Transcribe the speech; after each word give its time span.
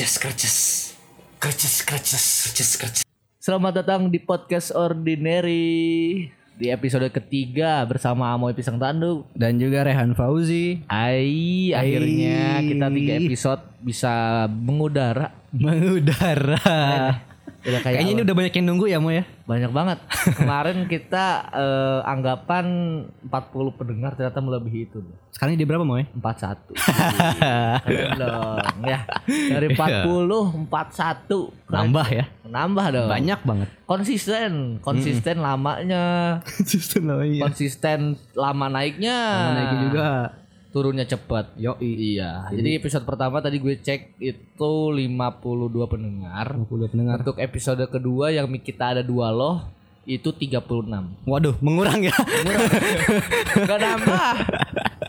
Kerces, 0.00 0.16
kerces. 0.16 0.58
Kerces, 1.36 1.74
kerces. 1.84 2.24
Kerces, 2.48 2.72
kerces. 2.80 3.04
Selamat 3.36 3.84
datang 3.84 4.08
di 4.08 4.16
podcast 4.16 4.72
Ordinary 4.72 6.24
di 6.56 6.72
episode 6.72 7.04
ketiga 7.12 7.84
bersama 7.84 8.32
Amoy 8.32 8.56
Pisang 8.56 8.80
Tanduk. 8.80 9.28
dan 9.36 9.60
juga 9.60 9.84
Rehan 9.84 10.16
Fauzi 10.16 10.80
Ai, 10.88 11.76
akhirnya 11.76 12.64
kita 12.64 12.88
tiga 12.96 13.12
episode 13.20 13.60
bisa 13.84 14.12
mengudara. 14.48 15.36
mengudara. 15.52 16.56
Udah 17.60 17.80
kayak 17.84 18.00
Kayaknya 18.00 18.12
ini 18.16 18.20
udah 18.24 18.36
banyak 18.40 18.52
yang 18.56 18.66
nunggu 18.72 18.86
ya 18.88 18.98
Mo 19.04 19.12
ya. 19.12 19.28
Banyak 19.50 19.74
banget. 19.74 19.98
Kemarin 20.38 20.86
kita 20.86 21.50
eh, 21.50 22.00
anggapan 22.06 22.66
40 23.26 23.78
pendengar 23.78 24.14
ternyata 24.14 24.38
melebihi 24.38 24.86
itu. 24.86 25.02
Sekarang 25.34 25.58
ini 25.58 25.62
di 25.62 25.66
berapa 25.66 25.82
Mo 25.82 25.98
ya? 25.98 26.06
41. 26.14 26.78
Keren 27.82 28.10
dong 28.14 28.78
ya. 28.86 29.00
Dari 29.26 29.66
40 29.74 30.66
41. 30.70 30.70
Keren. 31.66 31.74
Nambah 31.74 32.06
ya. 32.14 32.24
Nambah 32.46 32.86
dong. 32.94 33.08
Banyak 33.10 33.40
banget. 33.42 33.68
Konsisten, 33.90 34.78
konsisten 34.78 35.42
lamanya, 35.42 36.38
Sistem 36.70 37.10
namanya. 37.10 37.42
konsisten 37.42 38.14
lama 38.38 38.66
naiknya. 38.70 39.18
Naiknya 39.50 39.78
juga. 39.90 40.08
Turunnya 40.70 41.06
cepat. 41.06 41.54
Yo 41.58 41.74
Iya. 41.82 42.50
Jadi 42.50 42.78
episode 42.78 43.04
pertama 43.06 43.42
tadi 43.42 43.58
gue 43.58 43.78
cek 43.78 44.18
itu 44.22 44.72
52 44.94 45.86
pendengar. 45.90 46.54
50 46.56 46.90
pendengar. 46.90 47.16
Untuk 47.22 47.38
episode 47.42 47.82
kedua 47.90 48.30
yang 48.30 48.46
kita 48.62 48.98
ada 48.98 49.02
dua 49.02 49.30
loh 49.34 49.66
itu 50.08 50.32
36. 50.32 51.28
Waduh, 51.28 51.54
mengurang 51.60 52.00
ya. 52.02 52.14
Gak 53.68 53.78
nambah. 53.78 54.34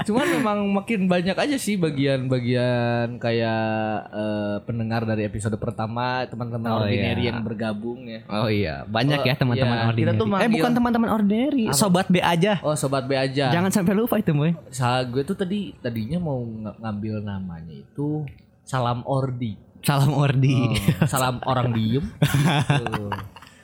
Cuman 0.02 0.26
memang 0.32 0.58
makin 0.72 1.06
banyak 1.06 1.34
aja 1.34 1.58
sih 1.58 1.76
bagian-bagian 1.76 3.18
kayak 3.18 3.66
eh, 4.10 4.58
pendengar 4.64 5.04
dari 5.04 5.24
episode 5.24 5.54
pertama 5.56 6.26
teman-teman 6.26 6.70
Oh, 6.70 6.80
ordinary 6.82 7.24
iya. 7.24 7.30
yang 7.32 7.42
bergabung 7.42 8.06
ya. 8.06 8.20
Oh 8.28 8.48
iya, 8.48 8.84
banyak 8.84 9.20
Oh, 9.20 9.28
ya 9.28 9.36
teman-teman 9.36 9.76
iya. 9.76 9.86
ordinary. 9.88 10.02
Kita 10.08 10.14
tuh 10.16 10.28
eh 10.38 10.50
bukan 10.50 10.72
teman-teman 10.72 11.10
ordinary, 11.12 11.66
sobat 11.72 12.08
B 12.08 12.18
aja. 12.18 12.58
Oh 12.62 12.74
sobat 12.74 13.06
B 13.06 13.14
aja. 13.14 13.52
Jangan 13.52 13.70
sampai 13.70 13.94
lupa 13.94 14.18
itu 14.18 14.32
Moy. 14.32 14.54
Sa- 14.70 15.04
gue 15.04 15.22
tuh 15.22 15.36
tadi 15.36 15.74
tadinya 15.78 16.18
mau 16.18 16.40
ng- 16.40 16.78
ngambil 16.78 17.16
namanya 17.22 17.74
itu 17.74 18.24
salam 18.64 19.04
ordi. 19.04 19.58
Salam 19.82 20.14
ordi. 20.14 20.56
Oh, 21.02 21.10
salam 21.10 21.42
orang 21.44 21.74
diem. 21.74 22.06
Gitu. 22.22 23.10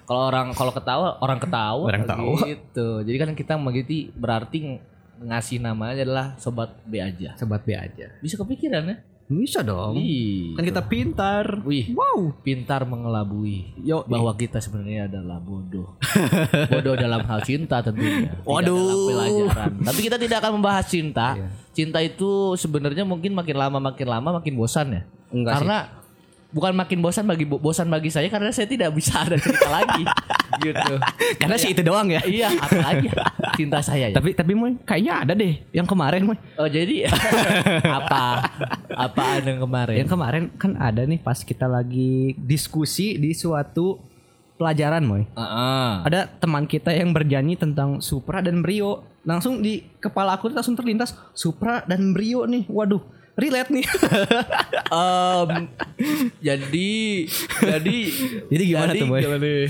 Kalau 0.04 0.24
orang 0.26 0.56
kalau 0.56 0.72
ketawa 0.72 1.20
orang 1.20 1.38
ketawa. 1.38 1.84
Orang 1.86 2.02
ketawa. 2.08 2.38
Gitu. 2.42 2.88
Jadi 3.04 3.18
kan 3.20 3.30
kita 3.36 3.54
begitu 3.56 4.10
berarti 4.16 4.80
ngasih 5.20 5.58
namanya 5.60 6.04
adalah 6.04 6.26
sobat 6.38 6.78
B 6.84 6.98
aja. 6.98 7.34
Sobat 7.36 7.62
B 7.64 7.74
aja. 7.74 8.14
Bisa 8.20 8.36
kepikiran 8.36 8.84
ya? 8.86 8.98
Bisa 9.28 9.60
dong. 9.60 10.00
Ih. 10.00 10.56
Kan 10.56 10.64
kita 10.64 10.88
pintar. 10.88 11.60
Wih, 11.68 11.92
Wow. 11.92 12.32
pintar 12.40 12.88
mengelabui 12.88 13.76
Yo. 13.84 14.08
bahwa 14.08 14.32
kita 14.32 14.64
sebenarnya 14.64 15.12
adalah 15.12 15.44
bodoh. 15.44 16.00
bodoh 16.72 16.96
dalam 16.96 17.28
hal 17.28 17.44
cinta 17.44 17.84
tentunya. 17.84 18.32
Tidak 18.32 18.48
Waduh. 18.48 18.72
dalam 18.80 18.98
pelajaran. 19.04 19.72
Tapi 19.84 20.00
kita 20.00 20.16
tidak 20.16 20.38
akan 20.40 20.52
membahas 20.64 20.86
cinta. 20.88 21.36
Iya. 21.36 21.48
Cinta 21.76 22.00
itu 22.00 22.56
sebenarnya 22.56 23.04
mungkin 23.04 23.36
makin 23.36 23.56
lama 23.60 23.78
makin 23.84 24.08
lama 24.08 24.30
makin 24.40 24.54
bosan 24.56 24.96
ya. 24.96 25.02
Enggak 25.28 25.60
sih. 25.60 25.68
Bukan 26.48 26.72
makin 26.72 27.04
bosan 27.04 27.28
bagi 27.28 27.44
bosan 27.44 27.92
bagi 27.92 28.08
saya 28.08 28.32
karena 28.32 28.56
saya 28.56 28.68
tidak 28.68 28.96
bisa 28.96 29.20
ada 29.20 29.36
cerita 29.36 29.68
lagi 29.68 30.04
gitu. 30.66 30.94
Karena 31.36 31.56
sih 31.60 31.76
itu 31.76 31.84
doang 31.84 32.08
ya. 32.08 32.24
Iya, 32.24 32.56
apalagi 32.56 33.08
cinta 33.60 33.84
saya 33.84 34.08
ya. 34.12 34.16
Tapi 34.16 34.32
tapi 34.32 34.56
Moy, 34.56 34.80
kayaknya 34.88 35.14
ada 35.28 35.34
deh 35.36 35.60
yang 35.76 35.84
kemarin 35.84 36.24
Moy. 36.24 36.38
Oh, 36.56 36.68
jadi 36.68 37.12
apa? 38.00 38.48
Apaan 38.88 39.44
yang 39.44 39.60
kemarin? 39.60 39.96
Yang 40.00 40.10
kemarin 40.16 40.44
kan 40.56 40.72
ada 40.80 41.04
nih 41.04 41.20
pas 41.20 41.44
kita 41.44 41.68
lagi 41.68 42.32
diskusi 42.40 43.20
di 43.20 43.36
suatu 43.36 44.00
pelajaran 44.56 45.04
Moy. 45.04 45.24
Heeh. 45.28 45.92
Ada 46.08 46.32
teman 46.40 46.66
kita 46.66 46.96
yang 46.96 47.12
bernyanyi 47.12 47.60
tentang 47.60 48.00
Supra 48.00 48.40
dan 48.40 48.64
Brio. 48.64 49.04
Langsung 49.28 49.60
di 49.60 49.84
kepala 50.00 50.40
aku 50.40 50.48
langsung 50.48 50.80
terlintas 50.80 51.12
Supra 51.36 51.84
dan 51.84 52.16
Brio 52.16 52.48
nih. 52.48 52.64
Waduh, 52.72 53.04
relate 53.38 53.70
nih. 53.72 53.86
Em, 54.98 55.50
jadi 56.40 56.92
jadi 57.60 57.98
Jadi 58.48 58.64
gimana 58.66 58.92
tuh, 58.92 59.08
Boy? 59.08 59.22
nih? 59.22 59.70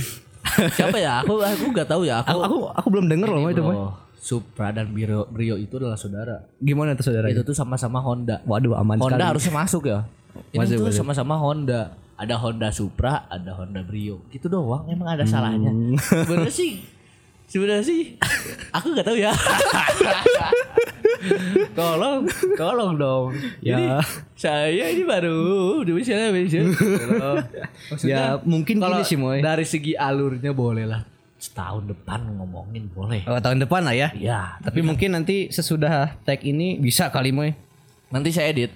Siapa 0.72 0.95
ya? 0.95 1.22
Aku 1.22 1.38
aku 1.38 1.66
nggak 1.69 1.85
tahu 1.85 2.01
ya. 2.03 2.22
aku, 2.22 2.31
Aku, 2.31 2.39
aku 2.39 2.57
aku 2.73 2.88
belum 2.89 3.06
denger 3.07 3.27
loh 3.27 3.47
itu. 3.47 3.61
Oh, 3.61 3.91
Supra 4.17 4.72
dan 4.72 4.89
Brio, 4.89 5.23
Brio 5.25 5.56
itu 5.56 5.75
adalah 5.75 5.95
saudara. 5.95 6.44
Gimana 6.57 6.94
tuh 6.94 7.06
saudara? 7.06 7.27
Itu 7.27 7.44
tuh 7.44 7.51
sama-sama 7.51 8.00
Honda. 8.00 8.39
Waduh, 8.44 8.75
aman 8.75 8.97
Honda 8.97 9.16
sekali. 9.16 9.29
harusnya 9.29 9.53
masuk 9.53 9.83
ya. 9.85 10.00
Ini 10.53 10.66
tuh 10.73 10.91
sama-sama 10.91 11.35
Honda. 11.35 11.95
Ada 12.16 12.33
Honda 12.35 12.69
Supra, 12.69 13.27
ada 13.27 13.53
Honda 13.53 13.81
Brio. 13.81 14.25
Gitu 14.27 14.47
doang. 14.47 14.88
Emang 14.88 15.09
ada 15.09 15.22
Hmm. 15.22 15.29
salahnya. 15.29 15.69
Sebenarnya 15.97 16.50
sih 16.50 16.72
sebenarnya 17.47 17.79
sih 17.81 18.01
aku 18.75 18.91
nggak 18.91 19.06
tahu 19.06 19.17
ya. 19.17 19.31
Tolong, 21.78 22.28
tolong 22.55 22.91
dong. 22.97 23.28
Ya. 23.59 23.78
Jadi 23.78 23.85
saya 24.38 24.85
ini 24.91 25.03
baru 25.03 25.81
di 25.83 25.91
misalnya 25.94 26.33
bisa. 26.33 26.63
Ya, 28.03 28.38
mungkin 28.44 28.81
kalau 28.81 29.01
sih, 29.03 29.17
Moy. 29.19 29.41
Dari 29.41 29.66
segi 29.66 29.94
alurnya 29.94 30.51
boleh 30.51 30.85
lah. 30.85 31.01
Setahun 31.38 31.85
depan 31.85 32.25
ngomongin 32.38 32.89
boleh. 32.89 33.22
Oh, 33.29 33.38
tahun 33.38 33.61
depan 33.61 33.85
lah 33.85 33.94
ya. 33.94 34.09
Ya, 34.17 34.57
Tapi 34.61 34.81
mungkin 34.81 35.13
nanti 35.13 35.53
sesudah 35.53 36.17
tag 36.25 36.41
ini 36.41 36.81
bisa 36.81 37.13
kali 37.13 37.29
Moy. 37.29 37.53
Nanti 38.07 38.31
saya 38.31 38.50
edit. 38.56 38.72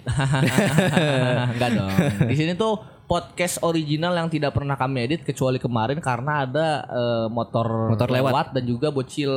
Enggak 1.56 1.70
dong. 1.74 1.92
Di 2.28 2.36
sini 2.36 2.54
tuh 2.60 2.84
podcast 3.12 3.60
original 3.60 4.16
yang 4.16 4.32
tidak 4.32 4.56
pernah 4.56 4.80
kami 4.80 5.04
edit 5.04 5.28
kecuali 5.28 5.60
kemarin 5.60 6.00
karena 6.00 6.48
ada 6.48 6.68
eh, 6.88 7.28
motor 7.28 7.92
Motor 7.92 8.08
lewat. 8.08 8.56
dan 8.56 8.64
juga 8.64 8.88
bocil 8.88 9.28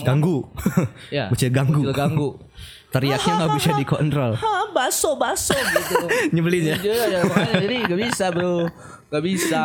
Ganggu. 0.00 0.48
ya. 1.12 1.28
Bocil 1.28 1.52
ganggu. 1.52 1.84
Bocil 1.84 1.92
ganggu. 1.92 2.28
Teriaknya 2.96 3.32
nggak 3.36 3.52
bisa 3.60 3.70
dikontrol. 3.76 4.32
Hah, 4.40 4.64
baso 4.76 5.20
baso 5.20 5.52
gitu. 5.52 6.08
Nyebelin 6.32 6.72
ya. 6.72 6.76
Iya, 6.80 7.04
ya, 7.04 7.20
makanya 7.28 7.54
jadi 7.60 7.76
gak 7.84 8.00
bisa 8.08 8.24
bro 8.32 8.64
Gak 9.08 9.24
bisa 9.24 9.62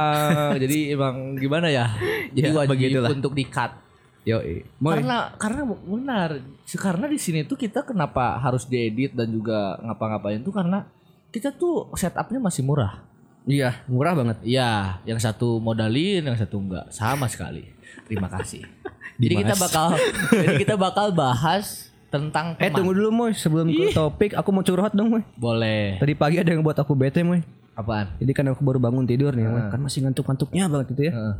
Jadi 0.56 0.96
emang 0.96 1.36
gimana 1.36 1.68
ya 1.68 1.92
Jadi 2.32 2.48
Ya, 2.48 2.56
wajib 2.56 2.80
begitulah. 2.80 3.12
untuk 3.12 3.36
di 3.36 3.44
cut 3.48 3.76
Yo. 4.24 4.40
Karena 4.80 5.36
karena 5.36 5.68
benar 5.68 6.40
Karena 6.64 7.06
di 7.12 7.20
sini 7.20 7.44
tuh 7.44 7.60
kita 7.60 7.84
kenapa 7.84 8.40
harus 8.40 8.68
diedit 8.72 9.12
dan 9.12 9.28
juga 9.36 9.76
ngapa-ngapain 9.84 10.40
tuh 10.40 10.56
karena 10.56 10.88
kita 11.34 11.50
tuh 11.50 11.90
setupnya 11.98 12.38
masih 12.38 12.62
murah. 12.62 13.13
Iya, 13.44 13.84
murah 13.92 14.16
banget. 14.16 14.38
Iya, 14.44 15.04
yang 15.04 15.20
satu 15.20 15.60
modalin, 15.60 16.24
yang 16.24 16.38
satu 16.40 16.64
enggak. 16.64 16.88
Sama 16.96 17.28
sekali. 17.28 17.68
Terima 18.08 18.32
kasih. 18.32 18.64
jadi 19.22 19.34
kita 19.44 19.56
bakal 19.60 19.88
jadi 20.44 20.56
kita 20.58 20.76
bakal 20.80 21.12
bahas 21.12 21.92
tentang 22.08 22.56
Eh 22.56 22.70
teman. 22.70 22.76
tunggu 22.80 22.92
dulu 22.96 23.10
Moy, 23.12 23.32
sebelum 23.36 23.68
ke 23.68 23.92
topik 23.92 24.32
aku 24.38 24.50
mau 24.54 24.64
curhat 24.64 24.96
dong 24.96 25.12
Moy. 25.12 25.24
Boleh. 25.36 26.00
Tadi 26.00 26.14
pagi 26.16 26.38
ada 26.40 26.50
yang 26.56 26.64
buat 26.64 26.78
aku 26.80 26.96
bete 26.96 27.20
Moy. 27.26 27.44
Apaan? 27.74 28.16
Jadi 28.22 28.32
kan 28.32 28.46
aku 28.54 28.62
baru 28.62 28.78
bangun 28.80 29.04
tidur 29.04 29.34
nih, 29.36 29.50
Moy. 29.50 29.68
kan 29.68 29.82
masih 29.82 30.06
ngantuk-ngantuknya 30.08 30.70
banget 30.72 30.88
gitu 30.96 31.04
ya. 31.10 31.14
Heeh. 31.14 31.36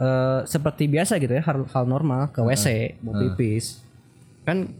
Eh, 0.00 0.40
seperti 0.48 0.88
biasa 0.88 1.20
gitu 1.20 1.36
ya, 1.36 1.44
hal, 1.44 1.68
hal 1.68 1.84
normal 1.84 2.32
ke 2.32 2.40
WC 2.40 2.96
mau 3.04 3.12
pipis. 3.16 3.84
Kan 4.48 4.72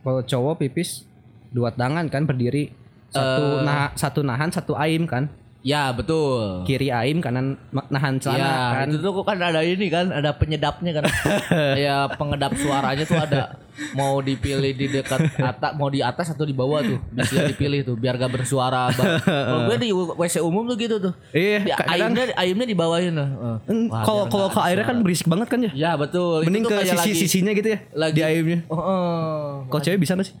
kalau 0.00 0.24
cowok 0.24 0.64
pipis 0.64 1.04
dua 1.52 1.68
tangan 1.70 2.08
kan 2.08 2.24
berdiri 2.24 2.72
satu 3.12 3.60
nah 3.60 3.92
satu 3.92 4.24
nahan 4.24 4.48
satu 4.48 4.72
aim 4.72 5.04
kan 5.04 5.28
Ya, 5.62 5.94
betul. 5.94 6.66
kiri 6.66 6.90
aim 6.90 7.22
kanan 7.22 7.54
nahan 7.70 8.18
celana 8.18 8.34
Iya, 8.36 8.54
kan 8.74 8.86
itu 8.90 8.98
tuh 8.98 9.22
kan 9.22 9.38
ada 9.38 9.62
ini 9.62 9.86
kan, 9.86 10.10
ada 10.10 10.34
penyedapnya 10.34 10.90
kan. 10.92 11.04
ya 11.78 12.10
pengedap 12.10 12.50
suaranya 12.54 13.06
tuh 13.06 13.14
ada 13.16 13.62
mau 13.94 14.18
dipilih 14.18 14.74
di 14.74 14.90
dekat 14.90 15.22
atas, 15.32 15.70
mau 15.72 15.86
di 15.86 16.02
atas 16.02 16.34
atau 16.34 16.42
di 16.42 16.50
bawah 16.50 16.82
tuh. 16.82 16.98
Bisa 17.08 17.46
dipilih 17.46 17.86
tuh 17.86 17.94
biar 17.94 18.18
gak 18.18 18.32
bersuara. 18.32 18.90
Kalau 18.90 19.70
gue 19.70 19.78
di 19.78 19.88
WC 19.94 20.42
umum 20.42 20.66
tuh 20.66 20.76
gitu 20.76 20.98
tuh. 20.98 21.14
iya 21.30 21.62
Di, 21.62 21.70
aimnya 21.72 22.34
aimnya 22.34 22.66
di 22.66 22.74
bawahin 22.74 23.14
tuh. 23.14 23.28
Hmm, 23.62 23.86
Wah, 23.86 24.02
kalau 24.02 24.26
kalau 24.26 24.48
ke 24.50 24.60
airnya 24.60 24.82
kan 24.84 24.98
berisik 24.98 25.26
banget 25.26 25.46
kan 25.46 25.62
ya 25.62 25.70
Ya 25.72 25.90
betul. 25.94 26.42
Mending 26.42 26.66
ke 26.66 26.74
kayak 26.74 26.90
sisi 26.90 26.98
lagi- 27.06 27.20
sisinya 27.22 27.52
gitu 27.54 27.68
ya 27.70 27.78
lagi 27.94 28.14
di 28.14 28.22
aimnya 28.22 28.58
Oh, 28.66 28.74
oh. 28.76 29.46
kalau 29.70 29.78
cewek 29.80 30.02
bisa 30.02 30.14
gak 30.14 30.26
sih 30.26 30.34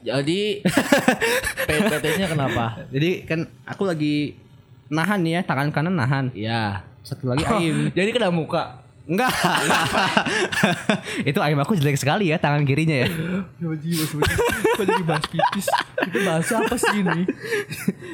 Jadi 0.00 0.64
PT-nya 1.68 2.26
kenapa? 2.26 2.88
jadi 2.88 3.22
kan 3.22 3.40
aku 3.62 3.84
lagi 3.84 4.34
nahan 4.86 5.20
nih 5.20 5.32
ya 5.32 5.42
tangan 5.42 5.68
kanan 5.68 5.94
nahan 5.94 6.32
Ya. 6.32 6.82
satu 7.00 7.28
lagi 7.28 7.44
aim 7.44 7.88
Jadi 7.96 8.10
kena 8.10 8.28
muka. 8.28 8.80
enggak 9.02 9.26
itu 11.26 11.38
aim 11.38 11.58
aku 11.58 11.74
jelek 11.74 11.96
sekali 11.96 12.30
ya 12.30 12.38
tangan 12.38 12.62
kirinya 12.62 13.02
ya 13.02 13.08
Kok 13.58 13.74
jadi 14.80 15.02
bahas 15.02 15.24
pipis? 15.26 15.66
Itu 16.06 16.18
bahasa 16.22 16.52
apa 16.58 16.76
sih 16.76 16.96
ini? 16.96 17.26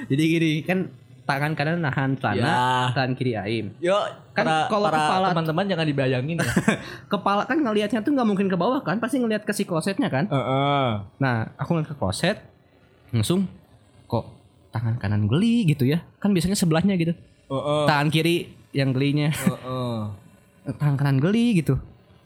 jadi 0.09 0.23
gini 0.25 0.51
kan 0.63 0.79
tangan 1.27 1.53
kanan 1.53 1.83
nahan 1.83 2.15
celana 2.15 2.39
Ya. 2.39 2.55
tangan 2.95 3.13
kiri 3.13 3.35
aim 3.35 3.75
Yuk, 3.79 4.03
Kan 4.31 4.45
para, 4.45 4.67
kalau 4.67 4.87
para 4.87 4.97
kepala- 4.97 5.31
teman-teman 5.31 5.65
jangan 5.67 5.87
dibayangin 5.87 6.37
ya. 6.39 6.47
kepala 7.13 7.43
kan 7.43 7.59
ngelihatnya 7.59 8.01
tuh 8.01 8.11
nggak 8.11 8.25
mungkin 8.25 8.47
ke 8.47 8.55
bawah 8.55 8.79
kan 8.79 8.97
pasti 8.97 9.19
ngelihat 9.19 9.43
ke 9.43 9.51
si 9.51 9.63
klosetnya 9.63 10.07
kan 10.07 10.25
Heeh. 10.27 10.89
nah 11.19 11.35
aku 11.57 11.75
ngeliat 11.75 11.91
ke 11.91 11.97
kloset 11.97 12.39
langsung 13.09 13.51
kok 14.07 14.23
tangan 14.69 14.97
kanan 14.97 15.25
geli 15.25 15.65
gitu 15.65 15.83
ya. 15.83 16.05
Kan 16.17 16.31
biasanya 16.31 16.53
sebelahnya 16.53 16.95
gitu. 16.95 17.17
Tangan 17.87 18.07
kiri 18.07 18.47
yang 18.71 18.93
gelinya. 18.93 19.33
Heeh. 19.33 19.99
tangan 20.75 20.95
kanan 20.95 21.17
geli 21.17 21.57
gitu. 21.57 21.81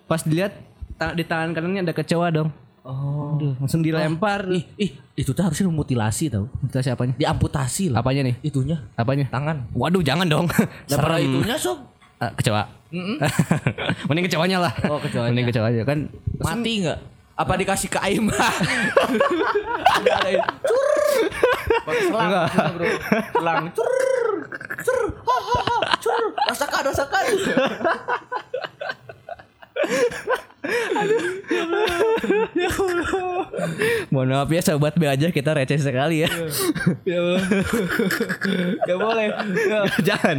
Pas 0.05 0.19
dilihat 0.21 0.59
ta- 0.97 1.13
di 1.13 1.23
tangan 1.23 1.53
kanannya 1.53 1.87
ada 1.87 1.95
kecoa 1.95 2.27
dong. 2.29 2.51
Oh. 2.81 3.37
Aduh, 3.37 3.53
langsung 3.61 3.85
dilempar. 3.85 4.49
Ih, 4.49 4.65
ih, 4.81 4.91
itu 5.13 5.37
tuh 5.37 5.45
harusnya 5.45 5.69
mutilasi 5.69 6.33
tau. 6.33 6.49
Kita 6.65 6.81
siapanya? 6.81 7.13
Diamputasi 7.21 7.93
lah. 7.93 8.01
Apanya 8.01 8.25
nih? 8.25 8.41
Itunya 8.41 8.81
Apanya? 8.97 9.29
tangan. 9.29 9.69
Waduh, 9.77 10.01
jangan 10.01 10.25
dong. 10.25 10.49
Daripada 10.89 11.21
itunya 11.21 11.57
sob 11.61 11.79
Ah, 12.21 12.29
kecoa. 12.37 12.69
Mending 14.13 14.29
kecoanya 14.29 14.59
lah. 14.69 14.73
Oh, 14.89 15.01
kecoanya. 15.01 15.33
Mending 15.33 15.49
kecoanya 15.49 15.83
kan. 15.89 15.99
mati 16.41 16.85
nggak? 16.85 16.99
Apa 17.33 17.57
dikasih 17.57 17.89
ke 17.89 17.97
Aim? 18.05 18.29
Cur. 20.69 20.89
Selang, 21.89 22.33
bro. 22.77 22.87
Selang 23.33 23.65
cur. 23.73 23.93
Cur. 24.85 25.01
Ha, 25.25 25.37
ha, 25.41 25.59
ha, 25.65 25.77
cur. 25.97 26.23
Rasakan, 26.45 26.83
rasakan. 26.93 27.25
Mohon 34.11 34.29
maaf 34.37 34.51
ya 34.53 34.61
sobat 34.61 34.95
B 34.99 35.09
aja 35.09 35.33
kita 35.33 35.57
receh 35.57 35.81
sekali 35.81 36.27
ya. 36.27 36.29
Ya, 37.07 37.21
Gak 38.85 38.99
boleh. 38.99 39.27
Ya. 39.71 39.81
Jangan. 40.03 40.37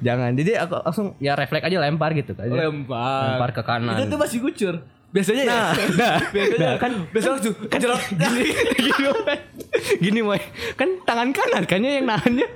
Jangan. 0.00 0.30
Jadi 0.34 0.52
aku 0.56 0.74
langsung 0.80 1.06
ya 1.20 1.36
refleks 1.36 1.66
aja 1.68 1.78
lempar 1.78 2.10
gitu 2.16 2.32
kan. 2.32 2.48
Lempar. 2.48 3.36
Lempar 3.36 3.50
ke 3.52 3.62
kanan. 3.62 3.94
Itu 3.96 4.04
tuh 4.10 4.18
masih 4.18 4.38
kucur. 4.42 4.74
Biasanya 5.14 5.42
ya. 5.46 5.48
Nah, 5.48 5.70
nah, 6.00 6.16
Biasanya 6.34 6.58
nah, 6.60 6.74
kan 6.76 6.92
biasa 7.14 7.26
langsung 7.36 7.54
kejelot. 7.68 8.00
gini 8.20 8.44
gini 8.76 9.02
Moy. 9.06 9.36
gini 10.02 10.20
Moy. 10.20 10.40
kan 10.74 10.88
tangan 11.04 11.28
kanan 11.32 11.62
kannya 11.64 11.90
yang 12.00 12.06
nahannya 12.08 12.46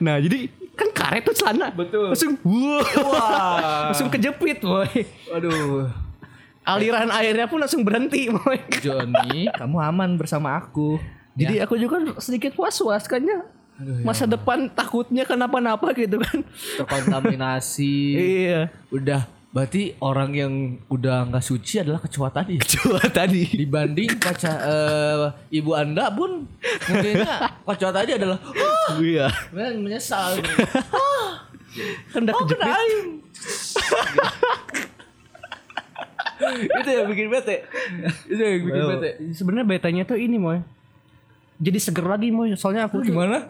nah 0.00 0.16
jadi 0.18 0.48
kan 0.82 0.88
karet 0.90 1.22
tuh 1.22 1.34
celana. 1.38 1.70
Betul. 1.70 2.10
langsung 2.10 2.34
wah. 2.42 2.82
Wah. 3.06 3.82
langsung 3.94 4.10
kejepit 4.10 4.58
Moy 4.66 5.06
Aduh. 5.30 5.86
aliran 6.66 7.10
airnya 7.14 7.46
pun 7.46 7.62
langsung 7.62 7.86
berhenti 7.86 8.26
Moy 8.30 8.58
Joni, 8.82 9.46
kamu 9.54 9.76
aman 9.78 10.18
bersama 10.18 10.58
aku. 10.58 10.98
jadi 11.38 11.64
aku 11.64 11.78
juga 11.78 12.02
sedikit 12.20 12.58
was 12.58 12.76
was 12.82 13.06
kannya 13.06 13.46
masa 14.04 14.28
depan 14.28 14.70
takutnya 14.70 15.26
kenapa-napa 15.26 15.90
gitu 15.96 16.20
kan. 16.22 16.44
Terkontaminasi. 16.78 17.94
iya. 18.46 18.70
Udah 18.92 19.26
berarti 19.52 19.92
orang 20.00 20.30
yang 20.32 20.52
udah 20.88 21.28
nggak 21.28 21.44
suci 21.44 21.76
adalah 21.78 22.00
kecoa 22.00 22.32
tadi. 22.32 22.56
coba 22.72 23.04
tadi 23.04 23.44
Dibanding 23.46 24.16
pacar 24.16 24.56
eh, 24.58 25.28
ibu 25.52 25.76
anda 25.76 26.08
pun 26.08 26.48
mungkinnya 26.88 27.60
kecoa 27.62 27.92
tadi 27.92 28.16
adalah 28.16 28.40
"Oh, 28.40 28.96
iya 28.98 29.28
men- 29.52 29.84
menyesal. 29.84 30.40
kan 32.12 32.20
udah 32.22 32.32
Oh 32.32 32.44
kena 32.44 32.64
aim. 32.70 33.20
itu 36.52 36.88
yang 36.90 37.06
bikin 37.06 37.28
bete. 37.28 37.56
Itu 38.26 38.40
yang 38.40 38.62
bikin 38.62 38.82
bete. 38.90 39.10
sebenarnya 39.32 39.66
betanya 39.68 40.02
tuh 40.02 40.16
ini 40.16 40.36
Moy 40.36 40.60
jadi 41.56 41.78
seger 41.78 42.02
lagi 42.02 42.28
Moy 42.28 42.56
soalnya 42.56 42.88
aku 42.88 42.98
tuh- 43.00 43.14
Gimana? 43.14 43.46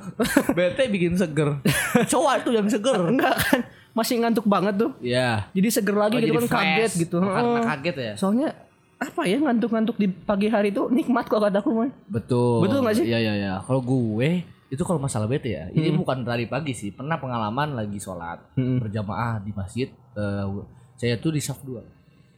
Bete 0.52 0.84
bikin 0.87 1.16
seger. 1.16 1.62
Cowok 2.04 2.44
tuh 2.44 2.52
yang 2.52 2.66
seger. 2.66 2.99
enggak 3.08 3.32
kan 3.38 3.60
masih 3.93 4.19
ngantuk 4.19 4.44
banget 4.44 4.75
tuh 4.77 4.91
Ya. 4.99 5.47
jadi 5.50 5.69
seger 5.71 5.93
lagi 5.94 6.17
Oh, 6.17 6.21
gitu 6.21 6.33
kan 6.41 6.49
kaget 6.55 6.93
gitu 6.99 7.17
Oh, 7.17 7.27
karena 7.27 7.49
Heeh. 7.55 7.65
kaget 7.69 7.97
ya. 7.97 8.12
soalnya 8.17 8.49
apa 8.97 9.23
ya 9.23 9.37
ngantuk-ngantuk 9.37 9.97
di 9.97 10.06
pagi 10.06 10.47
hari 10.47 10.71
itu 10.71 10.87
nikmat 10.89 11.27
kok 11.27 11.39
kataku 11.39 11.71
Moy 11.71 11.91
Betul. 12.06 12.62
Betul 12.62 12.79
nggak 12.81 12.94
sih? 12.94 13.05
Iya 13.05 13.19
iya 13.21 13.33
iya. 13.37 13.53
Kalau 13.61 13.81
gue 13.81 14.47
itu 14.69 14.83
kalau 14.83 14.97
masalah 14.97 15.27
bete 15.27 15.50
ya, 15.50 15.69
ini 15.71 15.93
bukan 15.93 16.23
dari 16.23 16.47
pagi 16.47 16.73
sih. 16.73 16.89
Pernah 16.91 17.19
pengalaman 17.19 17.75
lagi 17.75 17.99
sholat 17.99 18.41
Hmm. 18.55 18.79
berjamaah 18.79 19.37
di 19.39 19.50
masjid. 19.50 19.91
eh, 20.12 20.45
saya 20.95 21.17
tuh 21.17 21.31
di 21.31 21.41
saf 21.41 21.59
2 21.61 21.83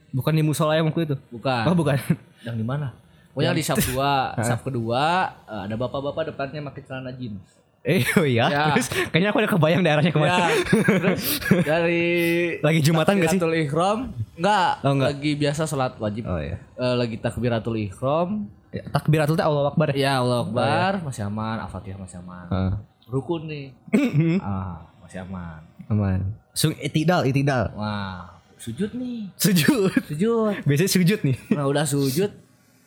bukan 0.09 0.31
di 0.31 0.41
musola 0.41 0.73
yang 0.73 0.87
waktu 0.87 1.05
itu 1.05 1.15
Bukan. 1.29 1.63
oh 1.65 1.75
bukan 1.75 1.99
Yang 2.41 2.55
di 2.55 2.65
mana? 2.65 2.87
Pokoknya 3.29 3.51
di 3.51 3.61
saf 3.61 3.77
2 3.77 3.99
Saf 4.41 4.63
kedua 4.63 5.03
eh, 5.43 5.61
ada 5.63 5.75
bapak-bapak 5.75 6.31
depannya 6.31 6.65
pakai 6.65 6.81
celana 6.81 7.11
jeans. 7.11 7.45
Eh 7.85 8.01
oh 8.13 8.25
iya 8.25 8.45
Ya. 8.47 8.63
Terus, 8.71 8.87
kayaknya 9.07 9.29
aku 9.29 9.37
udah 9.39 9.51
kebayang 9.51 9.81
daerahnya 9.81 10.09
ke 10.09 10.17
mana 10.17 10.33
Ya. 10.35 10.47
Terus 10.65 11.23
dari 11.61 12.03
lagi 12.65 12.79
jumatan 12.81 13.13
gak 13.15 13.27
sih 13.27 13.37
takbiratul 13.37 13.53
ihram 13.55 13.99
enggak, 14.33 14.71
Oh, 14.81 14.91
enggak. 14.91 15.07
lagi 15.11 15.31
biasa 15.35 15.61
sholat 15.63 15.93
wajib. 15.95 16.23
oh 16.23 16.37
iya 16.37 16.57
Eh, 16.73 16.95
lagi 16.95 17.15
takbiratul 17.15 17.77
ihram. 17.77 18.49
ya, 18.69 18.83
takbiratul 18.89 19.33
teh 19.33 19.43
Allah 19.43 19.69
Akbar 19.69 19.87
ya 19.89 19.95
Ya 19.95 20.13
Allah 20.17 20.41
Akbar, 20.41 20.91
masih 21.01 21.23
aman, 21.23 21.57
Al-Fatihah 21.61 21.95
masih 21.95 22.17
aman. 22.19 22.45
Heeh. 22.47 22.73
Rukun 23.05 23.41
nih. 23.45 23.69
ah, 24.41 24.81
masih 24.99 25.21
aman. 25.21 25.61
aman 25.85 26.19
Sung 26.51 26.73
itidal 26.73 27.21
itidal 27.23 27.69
Wah, 27.71 28.33
sujud 28.57 28.89
nih. 28.91 29.29
sujud 29.35 29.93
Sujud. 30.03 30.57
biasanya 30.63 30.89
sujud 30.91 31.19
nih 31.21 31.37
Nah, 31.49 31.65
udah 31.65 31.85
sujud. 31.85 32.33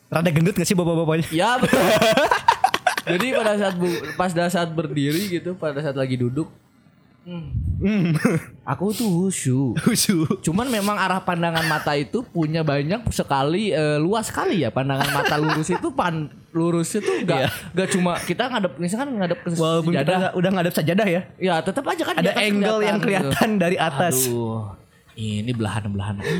rada 0.07 0.27
gendut 0.27 0.53
gak 0.53 0.65
sih 0.65 0.73
bapak-bapaknya 0.73 1.23
Ya, 1.29 1.55
betul. 1.55 1.79
Jadi 3.01 3.27
pada 3.31 3.53
saat 3.55 3.75
bu- 3.75 4.01
pas 4.13 4.29
pada 4.29 4.47
saat 4.47 4.69
berdiri 4.69 5.29
gitu, 5.29 5.53
pada 5.53 5.79
saat 5.79 5.93
lagi 5.93 6.15
duduk, 6.15 6.49
hmm, 7.21 7.47
hmm 7.79 8.05
aku 8.71 8.91
tuh 8.91 9.07
khusyuk. 9.07 9.79
khusyuk 9.79 10.41
Cuman 10.41 10.67
memang 10.67 10.95
arah 10.95 11.19
pandangan 11.19 11.63
mata 11.63 11.93
itu 11.93 12.21
punya 12.23 12.61
banyak 12.61 13.03
sekali 13.09 13.69
eh, 13.69 13.97
luas 13.97 14.27
sekali 14.27 14.61
ya 14.61 14.69
pandangan 14.69 15.09
mata 15.09 15.35
lurus 15.35 15.69
itu 15.69 15.87
pan 15.89 16.27
lurus 16.49 16.93
itu 16.93 17.05
enggak 17.19 17.49
enggak 17.71 17.87
cuma 17.91 18.17
kita 18.19 18.47
ngadep 18.47 18.73
misalkan 18.77 19.13
ngadep 19.15 19.39
ke 19.39 19.49
walaupun 19.53 19.91
kita 19.91 20.01
sejadah. 20.01 20.17
udah, 20.17 20.31
udah 20.33 20.49
ngadep 20.51 20.73
sajadah 20.73 21.07
ya 21.07 21.21
Ya 21.37 21.55
tetap 21.61 21.85
aja 21.85 22.03
kan 22.03 22.15
ada 22.17 22.31
angle 22.35 22.79
yang 22.81 22.97
gitu. 22.97 23.05
kelihatan 23.05 23.49
dari 23.57 23.77
atas 23.77 24.25
Aduh. 24.25 24.73
Ini 25.13 25.51
belahan-belahan 25.51 26.15
apa? 26.15 26.31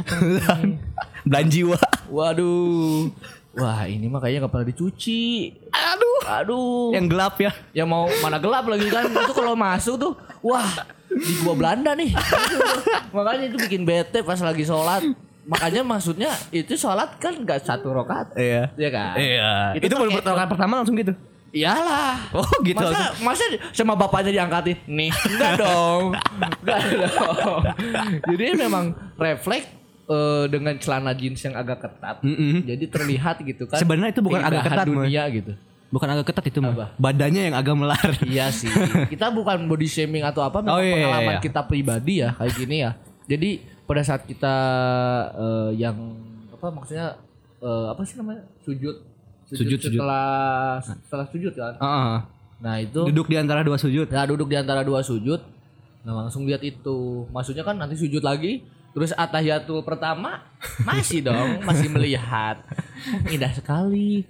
belanjiwa 1.27 1.75
Waduh. 2.09 3.11
Wah, 3.59 3.83
ini 3.91 4.07
mah 4.07 4.23
kayaknya 4.23 4.47
gak 4.47 4.53
pernah 4.55 4.67
dicuci. 4.71 5.51
aduh. 5.69 6.19
Aduh. 6.29 6.89
yang 6.95 7.11
gelap 7.11 7.35
ya? 7.41 7.51
Yang 7.75 7.87
mau 7.91 8.05
mana 8.23 8.37
gelap 8.39 8.65
lagi 8.71 8.87
kan? 8.87 9.11
Itu 9.11 9.33
kalau 9.35 9.53
masuk 9.59 9.95
tuh 9.99 10.13
wah 10.39 10.67
di 11.09 11.33
gua 11.43 11.55
Belanda 11.57 11.91
nih. 11.97 12.15
Makanya 13.15 13.43
itu 13.51 13.57
bikin 13.59 13.83
bete 13.83 14.23
pas 14.23 14.39
lagi 14.39 14.63
sholat. 14.63 15.03
Makanya 15.49 15.81
maksudnya 15.81 16.29
itu 16.53 16.77
sholat 16.77 17.17
kan 17.17 17.33
nggak 17.33 17.65
satu 17.65 17.89
rokat. 17.89 18.31
Iya. 18.37 18.69
Ya 18.77 18.89
kan? 18.93 19.13
Iya. 19.17 19.51
Itu, 19.75 19.89
Itu 19.89 19.95
baru 19.97 20.11
pertolongan 20.21 20.47
pertama 20.47 20.73
langsung 20.79 20.95
gitu? 20.95 21.13
Iyalah. 21.49 22.29
Oh 22.37 22.45
gitu 22.61 22.77
masa 22.77 23.09
masa 23.25 23.43
sama 23.73 23.97
bapaknya 23.97 24.29
diangkatin? 24.29 24.77
Nih. 24.85 25.09
Enggak 25.09 25.53
dong. 25.57 26.13
Enggak 26.61 26.81
dong. 26.93 27.61
Jadi 28.29 28.45
memang 28.53 28.93
refleks 29.17 29.78
eh, 30.09 30.45
dengan 30.49 30.73
celana 30.81 31.13
jeans 31.13 31.39
yang 31.39 31.53
agak 31.53 31.85
ketat 31.85 32.17
Mm-mm. 32.25 32.65
jadi 32.65 32.85
terlihat 32.89 33.35
gitu 33.45 33.69
kan 33.69 33.77
Sebenarnya 33.77 34.11
itu 34.11 34.21
bukan 34.25 34.41
agak 34.41 34.63
ketat, 34.65 34.85
dunia 34.89 35.23
gitu 35.29 35.53
bukan 35.89 36.07
agak 36.09 36.25
ketat 36.29 36.45
itu 36.49 36.59
mah 36.61 36.93
badannya 36.97 37.41
yang 37.49 37.55
agak 37.57 37.73
melar 37.73 38.09
Iya 38.21 38.53
sih. 38.53 38.69
Kita 39.09 39.33
bukan 39.33 39.65
body 39.65 39.89
shaming 39.89 40.21
atau 40.21 40.45
apa, 40.45 40.61
memang 40.61 40.77
Oh, 40.77 40.81
iya, 40.85 40.93
pengalaman 41.01 41.33
iya. 41.33 41.41
kita 41.41 41.61
pribadi 41.65 42.13
ya 42.21 42.29
kayak 42.37 42.53
gini 42.53 42.77
ya. 42.85 42.91
Jadi 43.25 43.49
pada 43.89 44.01
saat 44.05 44.21
kita 44.21 44.53
eh, 45.33 45.71
yang 45.81 45.97
apa 46.53 46.69
maksudnya 46.69 47.17
eh, 47.57 47.85
apa 47.89 48.01
sih 48.05 48.21
namanya 48.21 48.45
sujud 48.61 49.01
Sujud, 49.49 49.81
sujud. 49.81 49.97
setelah 49.97 50.77
setelah 50.77 51.25
sujud 51.25 51.53
kan. 51.57 51.73
Heeh. 51.81 52.15
Nah 52.61 52.75
itu 52.77 53.01
duduk 53.09 53.25
di 53.25 53.37
antara 53.41 53.65
dua 53.65 53.81
sujud 53.81 54.05
nah 54.13 54.29
duduk 54.29 54.45
di 54.45 54.57
antara 54.61 54.85
dua 54.85 55.01
sujud. 55.01 55.41
Nah 56.05 56.13
langsung 56.13 56.45
lihat 56.45 56.61
itu. 56.61 57.25
Maksudnya 57.33 57.65
kan 57.65 57.81
nanti 57.81 57.97
sujud 57.97 58.21
lagi. 58.21 58.61
Terus 58.99 59.15
atahiyatul 59.15 59.79
pertama 59.81 60.43
masih 60.81 61.23
dong 61.23 61.63
masih 61.63 61.87
melihat 61.87 62.59
indah 63.25 63.47
sekali. 63.49 64.27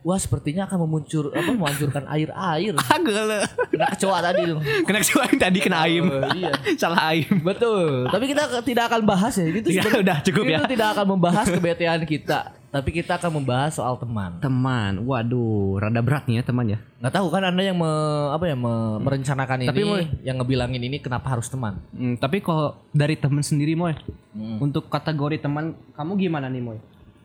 Wah 0.00 0.16
sepertinya 0.16 0.64
akan 0.64 0.82
memuncur 0.82 1.30
apa 1.30 1.50
menghancurkan 1.52 2.02
air 2.08 2.34
air. 2.34 2.74
agak 2.74 3.46
Kena 3.68 3.86
kecoa 3.92 4.18
tadi 4.20 4.42
dong. 4.44 4.62
kena 4.82 4.98
kecoa 4.98 5.22
yang 5.26 5.38
tadi 5.38 5.58
kena 5.60 5.78
aim 5.84 6.02
Oh, 6.02 6.22
iya. 6.32 6.50
salah 6.74 7.14
aim 7.14 7.30
Betul. 7.38 8.06
Tapi 8.08 8.24
kita 8.26 8.42
tidak 8.62 8.90
akan 8.90 9.02
bahas 9.04 9.34
ya. 9.36 9.46
Itu 9.46 9.68
Ya, 9.68 9.82
sebenarnya- 9.82 10.02
udah, 10.02 10.18
cukup 10.24 10.42
itu 10.44 10.54
ya. 10.54 10.66
tidak 10.66 10.88
akan 10.96 11.06
membahas 11.08 11.46
kebetean 11.46 12.02
kita. 12.02 12.57
Tapi 12.68 12.92
kita 12.92 13.16
akan 13.16 13.32
membahas 13.34 13.72
soal 13.74 13.96
teman. 13.96 14.36
teman 14.38 15.00
waduh 15.02 15.78
rada 15.78 15.98
berat 15.98 16.28
nih 16.28 16.38
ya 16.38 16.44
teman 16.44 16.68
ya 16.68 16.78
Nggak 16.98 17.14
tahu 17.14 17.26
kan 17.28 17.42
anda 17.42 17.62
yang 17.62 17.74
me- 17.74 17.88
apa 18.28 18.44
ya 18.44 18.52
me- 18.54 19.00
merencanakan 19.00 19.64
Tapi 19.64 19.78
ini, 19.78 19.88
mau- 19.88 20.04
yang 20.20 20.36
ngebilangin 20.36 20.82
ini 20.82 20.96
kenapa 20.98 21.30
harus 21.30 21.48
teman? 21.48 21.80
Hmm, 21.90 22.14
tapi 22.14 22.38
kalau 22.38 22.76
dari 22.90 23.14
teman 23.14 23.40
sendiri 23.40 23.72
moy 23.72 23.96
Hmm. 24.30 24.60
untuk 24.60 24.86
kategori 24.86 25.40
teman 25.40 25.64
kamu 25.92 26.12
gimana 26.20 26.46
nih 26.46 26.60
moy 26.60 26.78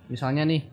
misalnya 0.05 0.43
nih 0.43 0.63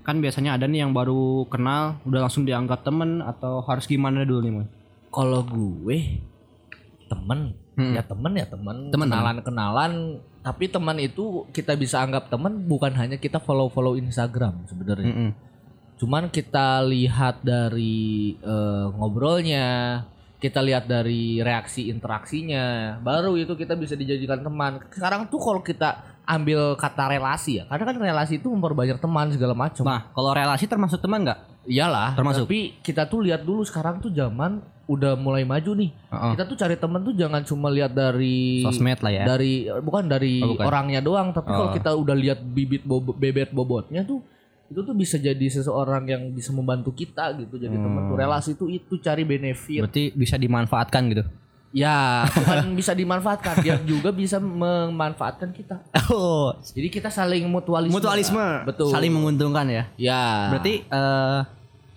kan 0.00 0.16
biasanya 0.16 0.54
ada 0.54 0.64
nih 0.64 0.80
yang 0.80 0.92
baru 0.92 1.20
kenal 1.46 1.98
udah 2.04 2.20
langsung 2.22 2.46
dianggap 2.46 2.80
temen 2.80 3.18
atau 3.20 3.60
harus 3.60 3.84
gimana 3.84 4.22
dulu 4.22 4.40
nih 4.40 4.54
moy 4.54 4.66
Kalau 5.08 5.42
gue 5.42 6.22
temen, 7.04 7.50
Hmm. 7.80 7.96
ya 7.96 8.02
temen 8.04 8.32
ya 8.36 8.46
temen, 8.46 8.76
Temen, 8.92 9.08
kenalan 9.08 9.38
kenalan. 9.40 9.92
Tapi 10.40 10.68
teman 10.68 10.96
itu 11.00 11.48
kita 11.52 11.76
bisa 11.76 12.00
anggap 12.04 12.28
teman 12.28 12.64
bukan 12.68 12.92
hanya 12.96 13.16
kita 13.16 13.40
follow 13.40 13.72
follow 13.72 13.96
Instagram 13.96 14.64
sebenarnya. 14.68 15.12
Mm-mm. 15.12 15.30
Cuman 16.00 16.32
kita 16.32 16.80
lihat 16.84 17.44
dari 17.44 18.36
eh, 18.40 18.86
ngobrolnya, 18.96 20.00
kita 20.40 20.64
lihat 20.64 20.88
dari 20.88 21.44
reaksi 21.44 21.92
interaksinya, 21.92 22.96
baru 23.04 23.36
itu 23.36 23.52
kita 23.52 23.76
bisa 23.76 23.92
dijadikan 23.92 24.40
teman. 24.40 24.80
Sekarang 24.88 25.28
tuh 25.28 25.36
kalau 25.36 25.60
kita 25.60 26.20
ambil 26.24 26.72
kata 26.80 27.12
relasi 27.12 27.60
ya, 27.60 27.68
karena 27.68 27.84
kan 27.84 27.96
relasi 28.00 28.40
itu 28.40 28.48
memperbanyak 28.48 28.96
teman 28.96 29.28
segala 29.28 29.52
macam. 29.52 29.84
Nah, 29.84 30.08
kalau 30.16 30.32
relasi 30.32 30.64
termasuk 30.64 31.04
teman 31.04 31.28
nggak? 31.28 31.68
Iyalah, 31.68 32.16
Termasuk. 32.16 32.48
Tapi 32.48 32.80
kita 32.80 33.04
tuh 33.04 33.20
lihat 33.20 33.44
dulu 33.44 33.60
sekarang 33.68 34.00
tuh 34.00 34.08
zaman 34.08 34.64
udah 34.90 35.14
mulai 35.14 35.42
maju 35.44 35.70
nih. 35.72 35.90
Heeh. 36.10 36.30
Kita 36.34 36.44
tuh 36.44 36.56
cari 36.56 36.74
teman 36.74 37.00
tuh 37.00 37.14
jangan 37.14 37.40
cuma 37.40 37.68
lihat 37.68 37.92
dari 37.92 38.60
Sosmed 38.60 38.98
lah 38.98 39.12
ya. 39.12 39.24
dari 39.24 39.52
bukan 39.76 40.04
dari 40.04 40.40
Oh, 40.40 40.52
bukan. 40.52 40.64
orangnya 40.64 40.98
doang, 41.00 41.30
tapi 41.30 41.46
kalau 41.48 41.68
Oh. 41.68 41.72
kita 41.72 41.90
udah 41.92 42.16
lihat 42.16 42.38
bibit 42.42 42.82
bobo- 42.82 43.14
bebet 43.14 43.50
bobotnya 43.50 44.02
tuh 44.02 44.18
itu 44.66 44.80
tuh 44.80 44.92
bisa 44.92 45.16
jadi 45.16 45.46
seseorang 45.48 46.06
yang 46.06 46.22
bisa 46.28 46.50
membantu 46.50 46.90
kita 46.92 47.34
gitu 47.36 47.54
jadi 47.56 47.74
teman 47.74 48.02
Hmm. 48.02 48.08
tuh 48.08 48.16
relasi 48.16 48.50
itu 48.52 48.66
itu 48.68 48.94
cari 48.98 49.22
benefit 49.24 49.80
Berarti 49.80 50.10
bisa 50.12 50.34
dimanfaatkan 50.36 51.02
gitu. 51.08 51.22
ya 51.72 52.22
bukan 52.36 52.74
bisa 52.74 52.90
dimanfaatkan 52.92 53.54
dia 53.60 53.78
juga 53.80 54.10
bisa 54.10 54.38
memanfaatkan 54.38 55.50
kita 55.50 55.82
Oh, 56.08 56.54
jadi 56.68 56.86
kita 56.88 57.08
saling 57.08 57.46
mutualisme 57.46 57.90
mutualisme. 57.92 58.46
betul 58.64 58.90
Saling 58.90 59.10
menguntungkan 59.10 59.66
ya. 59.66 59.84
ya 59.96 60.22
Berarti 60.50 60.82
eh 60.84 61.38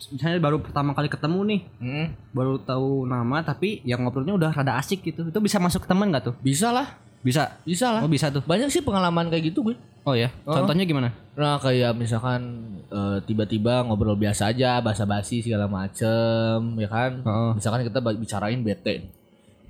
misalnya 0.09 0.39
baru 0.39 0.57
pertama 0.57 0.91
kali 0.91 1.07
ketemu 1.07 1.39
nih, 1.45 1.61
Hmm, 1.77 2.07
baru 2.29 2.57
tahu 2.57 3.05
nama 3.05 3.39
tapi 3.39 3.79
yang 3.83 4.01
ngobrolnya 4.01 4.33
udah 4.33 4.51
rada 4.51 4.75
asik 4.75 5.03
gitu. 5.03 5.23
Itu 5.23 5.37
bisa 5.37 5.57
masuk 5.57 5.83
ke 5.83 5.87
teman 5.87 6.09
nggak 6.09 6.23
tuh? 6.25 6.35
bisa 6.39 6.69
lah 6.69 6.99
Bisa. 7.21 7.55
bisa 7.63 7.87
lah 7.89 8.01
Oh, 8.03 8.09
bisa 8.09 8.27
tuh. 8.27 8.43
banyak 8.43 8.67
sih 8.67 8.81
pengalaman 8.81 9.27
kayak 9.27 9.47
gitu 9.47 9.63
gue 9.63 9.75
Oh 10.03 10.11
ya. 10.11 10.27
Contohnya 10.43 10.83
gimana? 10.83 11.15
Nah 11.33 11.55
kayak 11.55 11.95
misalkan 11.95 12.41
eh, 12.85 13.23
tiba-tiba 13.23 13.79
ngobrol 13.81 14.19
biasa 14.19 14.51
aja, 14.51 14.83
basa-basi 14.83 15.39
segala 15.39 15.63
macem, 15.65 16.59
ya 16.75 16.89
kan? 16.91 17.23
Heeh. 17.23 17.49
Misalkan 17.55 17.87
kita 17.87 18.03
bicarain 18.03 18.59
bete. 18.59 19.07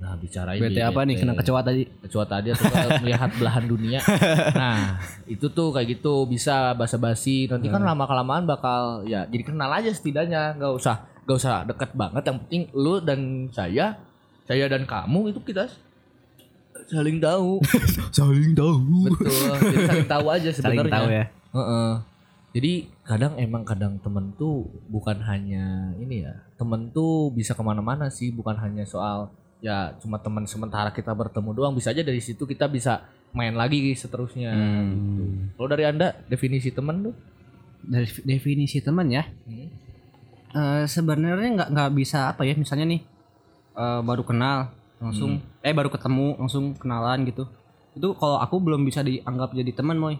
Nah 0.03 0.19
bicarain 0.19 0.59
BT 0.59 0.75
di 0.75 0.83
apa 0.83 0.99
nih? 1.07 1.15
Kena 1.15 1.31
kecoa 1.39 1.63
tadi. 1.63 1.87
kecoa 1.87 2.25
tadi 2.27 2.51
atau 2.51 2.67
melihat 3.07 3.31
belahan 3.39 3.63
dunia. 3.63 4.03
Nah 4.51 4.99
itu 5.23 5.47
tuh 5.47 5.71
kayak 5.71 5.95
gitu 5.95 6.27
bisa 6.27 6.75
basa-basi. 6.75 7.47
Nanti 7.47 7.71
kan 7.71 7.79
lama 7.79 8.03
kelamaan 8.03 8.43
bakal 8.43 9.07
ya 9.07 9.23
jadi 9.31 9.47
kenal 9.47 9.71
aja 9.71 9.87
setidaknya. 9.95 10.59
Gak 10.59 10.73
usah 10.75 10.95
gak 11.23 11.37
usah 11.39 11.63
deket 11.63 11.95
banget. 11.95 12.27
Yang 12.27 12.37
penting 12.43 12.63
lu 12.75 12.99
dan 12.99 13.47
saya, 13.55 13.95
saya 14.43 14.67
dan 14.67 14.83
kamu 14.83 15.31
itu 15.31 15.39
kita 15.39 15.71
saling 16.91 17.23
tahu. 17.23 17.63
Saling 18.17 18.51
tahu. 18.51 19.07
Betul. 19.07 19.55
Jadi 19.55 19.77
saling 19.87 20.09
tahu 20.11 20.25
aja 20.27 20.49
sebenarnya. 20.51 20.83
Saling 20.83 20.91
tahu 20.91 21.07
ya. 21.07 21.25
Heeh. 21.55 21.91
Jadi 22.53 22.73
kadang 23.01 23.33
emang 23.39 23.63
kadang 23.65 23.97
temen 24.03 24.35
tuh 24.37 24.67
bukan 24.85 25.17
hanya 25.25 25.95
ini 25.97 26.21
ya, 26.21 26.37
temen 26.53 26.93
tuh 26.93 27.33
bisa 27.33 27.57
ke 27.57 27.63
mana-mana 27.65 28.13
sih, 28.13 28.29
bukan 28.29 28.53
hanya 28.61 28.85
soal 28.85 29.33
ya 29.63 29.95
cuma 29.95 30.19
teman 30.19 30.43
sementara 30.43 30.91
kita 30.91 31.09
bertemu 31.09 31.55
doang, 31.55 31.71
bisa 31.71 31.89
aja 31.89 32.03
dari 32.03 32.19
situ 32.19 32.43
kita 32.43 32.67
bisa 32.67 33.07
main 33.31 33.55
lagi 33.55 33.95
seterusnya. 33.95 34.51
Gitu. 34.51 35.23
Kalau 35.55 35.67
dari 35.71 35.87
anda 35.87 36.11
definisi 36.27 36.69
temen 36.69 37.07
tuh? 37.07 37.15
Dari 37.79 38.05
definisi 38.21 38.83
teman 38.83 39.07
ya. 39.07 39.23
Hmm. 39.23 39.71
Eh 40.51 40.83
sebenarnya 40.85 41.49
nggak 41.55 41.69
nggak 41.71 41.91
bisa 41.93 42.29
apa 42.29 42.43
ya 42.43 42.53
misalnya 42.53 42.85
nih 42.85 43.01
eh, 43.73 44.01
baru 44.03 44.21
kenal 44.21 44.69
langsung 44.99 45.39
eh 45.59 45.71
baru 45.71 45.87
ketemu 45.87 46.37
langsung 46.37 46.75
kenalan 46.75 47.25
gitu 47.25 47.43
itu 47.91 48.07
kalau 48.15 48.37
aku 48.37 48.55
belum 48.57 48.83
bisa 48.83 49.01
dianggap 49.01 49.51
jadi 49.51 49.75
teman 49.75 49.99
moy 49.99 50.15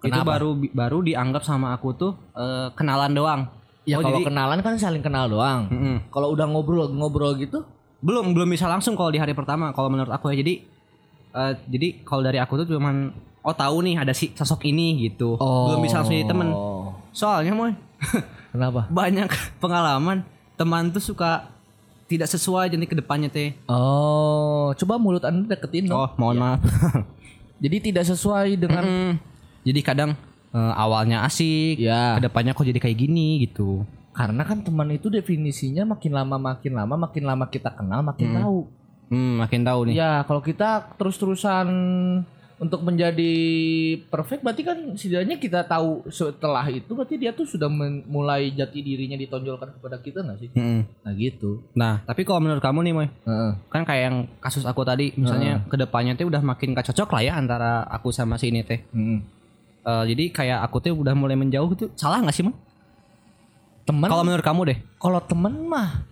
itu 0.00 0.20
baru 0.20 0.52
baru 0.72 0.98
dianggap 1.00 1.44
sama 1.44 1.70
aku 1.70 1.92
tuh 1.92 2.12
eh, 2.32 2.72
kenalan 2.72 3.12
doang 3.12 3.42
Ya 3.84 3.96
Oh, 3.96 4.04
kalau 4.04 4.20
jadi- 4.20 4.28
kenalan 4.28 4.58
kan 4.60 4.76
saling 4.76 5.00
kenal 5.00 5.24
doang. 5.26 5.66
Mm-mm. 5.66 5.96
Kalau 6.12 6.28
udah 6.30 6.44
ngobrol-ngobrol 6.44 7.32
gitu, 7.40 7.64
belum 8.00 8.32
belum 8.32 8.48
bisa 8.48 8.64
langsung 8.64 8.92
kalau 8.92 9.08
di 9.08 9.16
hari 9.16 9.32
pertama 9.32 9.70
kalau 9.70 9.88
menurut 9.88 10.08
aku 10.08 10.28
ya 10.28 10.40
jadi 10.40 10.54
eh, 11.30 11.52
jadi 11.66 11.88
kalau 12.00 12.20
dari 12.20 12.36
aku 12.36 12.56
tuh 12.56 12.66
cuman 12.70 13.12
oh 13.40 13.52
tahu 13.52 13.80
nih 13.82 13.96
ada 13.96 14.10
si 14.10 14.30
sosok 14.30 14.64
ini 14.64 15.06
gitu 15.06 15.36
belum 15.36 15.80
bisa 15.80 15.98
langsung 15.98 16.12
jadi 16.14 16.26
temen 16.26 16.48
Oh. 16.50 16.92
soalnya 17.10 17.52
moy 17.52 17.72
Kenapa? 18.52 18.88
banyak 18.88 19.28
pengalaman 19.62 20.24
teman 20.54 20.88
tuh 20.88 21.00
suka 21.00 21.48
tidak 22.04 22.26
sesuai 22.26 22.68
jadi 22.68 22.84
ke 22.84 22.96
depannya 22.96 23.28
teh 23.28 23.54
Oh, 23.64 24.74
coba 24.74 24.96
mulut 24.96 25.22
anda 25.22 25.46
deketin 25.46 25.86
dong. 25.86 25.96
oh 25.96 26.10
mohon 26.16 26.36
maaf 26.36 26.60
Jadi 27.60 27.76
tidak 27.82 28.04
sesuai 28.06 28.56
dengan 28.56 28.82
Mm. 28.82 29.12
Jadi 29.62 29.80
kadang 29.80 30.10
eh, 30.50 30.72
awalnya 30.74 31.20
asik, 31.22 31.76
ya. 31.76 32.16
ke 32.16 32.24
depannya 32.24 32.50
kok 32.50 32.64
jadi 32.64 32.80
kayak 32.80 32.96
gini 32.98 33.44
gitu. 33.44 33.84
Karena 34.10 34.42
kan 34.42 34.60
teman 34.66 34.90
itu 34.90 35.06
definisinya 35.06 35.86
makin 35.86 36.12
lama 36.12 36.36
makin 36.36 36.72
lama 36.74 36.94
makin 36.98 37.24
lama 37.24 37.46
kita 37.46 37.70
kenal 37.72 38.02
makin 38.02 38.28
tahu. 38.34 38.60
Hmm, 39.10 39.42
makin 39.42 39.62
tahu 39.62 39.80
nih. 39.90 39.94
Ya 39.98 40.12
kalau 40.26 40.42
kita 40.42 40.94
terus-terusan 40.98 41.66
untuk 42.60 42.84
menjadi 42.84 43.32
perfect 44.12 44.44
berarti 44.44 44.62
kan 44.62 44.78
setidaknya 44.92 45.40
kita 45.40 45.64
tahu 45.64 46.04
setelah 46.12 46.68
itu 46.68 46.92
berarti 46.92 47.16
dia 47.16 47.32
tuh 47.32 47.48
sudah 47.48 47.72
mulai 48.04 48.52
jati 48.52 48.84
dirinya 48.84 49.16
ditonjolkan 49.16 49.80
kepada 49.80 49.96
kita 49.96 50.20
nggak 50.20 50.38
sih? 50.44 50.48
Mm-mm. 50.52 50.84
Nah 51.00 51.12
gitu. 51.16 51.64
Nah, 51.72 52.04
tapi 52.04 52.28
kalau 52.28 52.44
menurut 52.44 52.60
kamu 52.60 52.84
nih, 52.84 52.92
Moy, 52.92 53.08
Heeh. 53.08 53.52
kan 53.72 53.82
kayak 53.88 54.02
yang 54.12 54.16
kasus 54.44 54.68
aku 54.68 54.84
tadi, 54.84 55.16
misalnya 55.16 55.64
ke 55.64 55.80
depannya 55.80 56.12
teh 56.12 56.28
udah 56.28 56.44
makin 56.44 56.76
gak 56.76 56.92
cocok 56.92 57.08
lah 57.16 57.22
ya 57.24 57.32
antara 57.40 57.88
aku 57.88 58.12
sama 58.12 58.36
si 58.36 58.52
ini 58.52 58.60
teh. 58.60 58.84
Heeh. 58.92 59.18
Eh, 59.80 60.04
jadi 60.12 60.24
kayak 60.28 60.58
aku 60.68 60.84
tuh 60.84 60.92
udah 60.92 61.16
mulai 61.16 61.40
menjauh 61.40 61.72
tuh 61.72 61.88
salah 61.96 62.20
nggak 62.20 62.36
sih, 62.36 62.44
Moy? 62.44 62.52
Teman 63.90 64.06
Kalau 64.06 64.22
menurut 64.22 64.44
kamu 64.44 64.60
deh, 64.64 64.78
kalau 64.96 65.18
teman 65.18 65.54
mah 65.66 66.06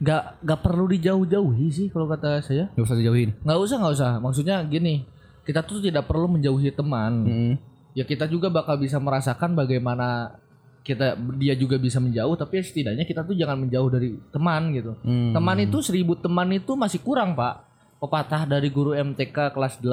nggak 0.00 0.42
nggak 0.42 0.60
perlu 0.60 0.90
dijauh-jauhi 0.90 1.66
sih 1.70 1.86
kalau 1.88 2.08
kata 2.08 2.42
saya. 2.42 2.66
nggak 2.74 2.82
usah 2.82 2.98
dijauhin. 2.98 3.30
Nggak 3.40 3.58
usah 3.60 3.76
nggak 3.78 3.94
usah. 3.94 4.10
Maksudnya 4.18 4.56
gini, 4.66 5.06
kita 5.44 5.62
tuh 5.62 5.78
tidak 5.78 6.04
perlu 6.04 6.26
menjauhi 6.26 6.74
teman. 6.74 7.12
Mm-mm. 7.22 7.54
ya 7.90 8.06
kita 8.06 8.26
juga 8.26 8.46
bakal 8.46 8.78
bisa 8.78 8.98
merasakan 8.98 9.54
bagaimana 9.54 10.38
kita 10.80 11.18
dia 11.36 11.52
juga 11.52 11.74
bisa 11.74 11.98
menjauh 11.98 12.38
tapi 12.38 12.62
setidaknya 12.62 13.02
kita 13.02 13.26
tuh 13.26 13.34
jangan 13.34 13.58
menjauh 13.58 13.90
dari 13.90 14.14
teman 14.30 14.70
gitu 14.72 14.94
Hmm. 15.02 15.34
teman 15.34 15.58
itu 15.58 15.82
seribu 15.82 16.14
teman 16.14 16.48
itu 16.50 16.72
masih 16.72 17.02
kurang 17.02 17.34
pak 17.34 17.66
pepatah 18.00 18.48
dari 18.48 18.66
guru 18.66 18.90
MTK 18.90 19.52
kelas 19.52 19.76
8 19.76 19.92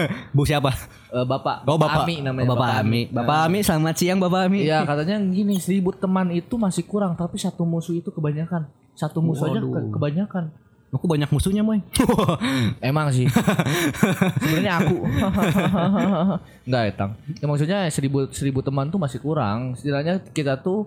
Bu 0.36 0.42
siapa? 0.42 0.74
Eh, 1.08 1.22
bapak 1.22 1.62
Oh, 1.62 1.78
Bapak 1.78 2.02
Ami 2.02 2.18
namanya 2.18 2.44
Oh, 2.44 2.52
Bapak 2.52 2.82
Ami. 2.82 3.06
Bapak 3.06 3.38
Ami, 3.46 3.58
selamat 3.60 3.94
siang 3.94 4.18
Bapak 4.18 4.50
Ami. 4.50 4.66
Iya 4.66 4.82
katanya 4.90 5.22
gini 5.22 5.56
seribu 5.56 5.90
teman 5.90 6.28
itu 6.28 6.54
masih 6.54 6.82
kurang 6.82 7.14
tapi 7.14 7.38
satu 7.38 7.62
musuh 7.62 7.94
itu 7.94 8.10
kebanyakan 8.10 8.66
satu 8.92 9.18
musuh 9.18 9.48
aja 9.48 9.60
ke- 9.60 9.90
kebanyakan 9.90 10.50
Aku 10.92 11.10
banyak 11.10 11.26
musuhnya, 11.26 11.66
Moy. 11.66 11.82
Emang 12.80 13.10
sih. 13.10 13.26
Sebenarnya 13.26 14.78
aku. 14.78 15.02
Enggak, 16.62 16.82
Etang. 16.86 17.10
Ya 17.34 17.50
maksudnya 17.50 17.78
seribu, 17.90 18.30
seribu 18.30 18.62
teman 18.62 18.86
tuh 18.86 19.02
masih 19.02 19.18
kurang. 19.18 19.74
Setidaknya 19.74 20.22
kita 20.22 20.54
tuh 20.54 20.86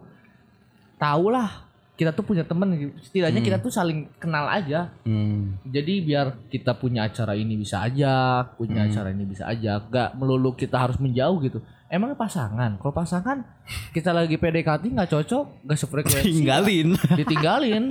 tahu 0.96 1.28
lah. 1.28 1.67
Kita 1.98 2.14
tuh 2.14 2.22
punya 2.22 2.46
teman. 2.46 2.78
Setidaknya 3.02 3.42
kita 3.42 3.58
tuh 3.58 3.74
saling 3.74 4.06
kenal 4.22 4.46
aja. 4.46 4.94
Hmm. 5.02 5.58
Jadi 5.66 6.06
biar 6.06 6.46
kita 6.48 6.78
punya 6.78 7.10
acara 7.10 7.34
ini 7.34 7.58
bisa 7.58 7.82
ajak, 7.82 8.54
punya 8.62 8.86
acara 8.86 9.10
ini 9.10 9.26
bisa 9.26 9.50
ajak. 9.50 9.90
Gak 9.90 10.10
melulu 10.14 10.54
kita 10.54 10.78
harus 10.78 11.02
menjauh 11.02 11.42
gitu. 11.42 11.60
Emang 11.88 12.20
pasangan. 12.20 12.76
Kalau 12.76 12.92
pasangan 12.92 13.48
kita 13.96 14.12
lagi 14.12 14.36
PDKT 14.36 14.92
nggak 14.92 15.08
cocok, 15.08 15.64
nggak 15.64 15.78
sefrekuensi. 15.80 16.28
Tinggalin. 16.44 17.00
Ditinggalin. 17.16 17.88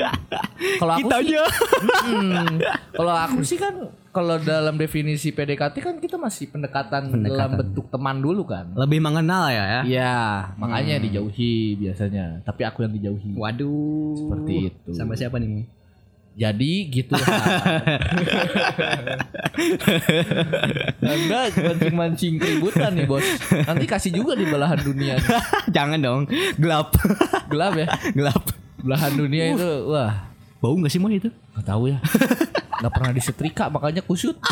Kalau 0.76 0.92
aku 1.00 1.08
sih. 1.24 1.36
Hmm, 2.04 2.60
kalau 2.92 3.14
aku 3.16 3.40
sih 3.40 3.56
kan 3.56 3.88
kalau 4.12 4.36
dalam 4.36 4.76
definisi 4.76 5.32
PDKT 5.32 5.80
kan 5.80 5.96
kita 5.96 6.20
masih 6.20 6.52
pendekatan, 6.52 7.08
dalam 7.24 7.56
bentuk 7.56 7.88
teman 7.88 8.20
dulu 8.20 8.44
kan. 8.44 8.76
Lebih 8.76 9.00
mengenal 9.00 9.48
ya 9.48 9.64
ya. 9.64 9.80
Iya, 9.88 10.16
makanya 10.60 11.00
dijauhi 11.00 11.80
biasanya. 11.80 12.44
Tapi 12.44 12.68
aku 12.68 12.84
yang 12.84 12.92
dijauhi. 12.92 13.32
Waduh. 13.32 14.12
Seperti 14.16 14.54
itu. 14.72 14.90
Sama 14.92 15.16
siapa 15.16 15.40
nih? 15.40 15.64
Jadi 16.36 16.92
gitu 16.92 17.16
lah. 17.16 17.32
Anda 21.16 21.48
mancing-mancing 21.48 22.36
keributan 22.36 22.92
nih 22.92 23.08
bos. 23.08 23.24
Nanti 23.64 23.88
kasih 23.88 24.12
juga 24.12 24.36
di 24.36 24.44
belahan 24.44 24.76
dunia. 24.84 25.16
Jangan 25.76 25.96
dong. 25.96 26.28
Gelap. 26.60 26.92
Gelap 27.48 27.80
ya. 27.80 27.88
Gelap. 28.12 28.52
Belahan 28.76 29.16
dunia 29.16 29.56
itu 29.56 29.88
wah 29.88 30.28
Bau 30.60 30.76
gak 30.76 30.92
sih 30.92 31.00
mau 31.00 31.08
itu? 31.08 31.32
Gak 31.56 31.64
tahu 31.72 31.88
ya. 31.88 32.04
Gak 32.84 32.92
pernah 32.92 33.16
disetrika 33.16 33.72
makanya 33.72 34.04
kusut. 34.04 34.36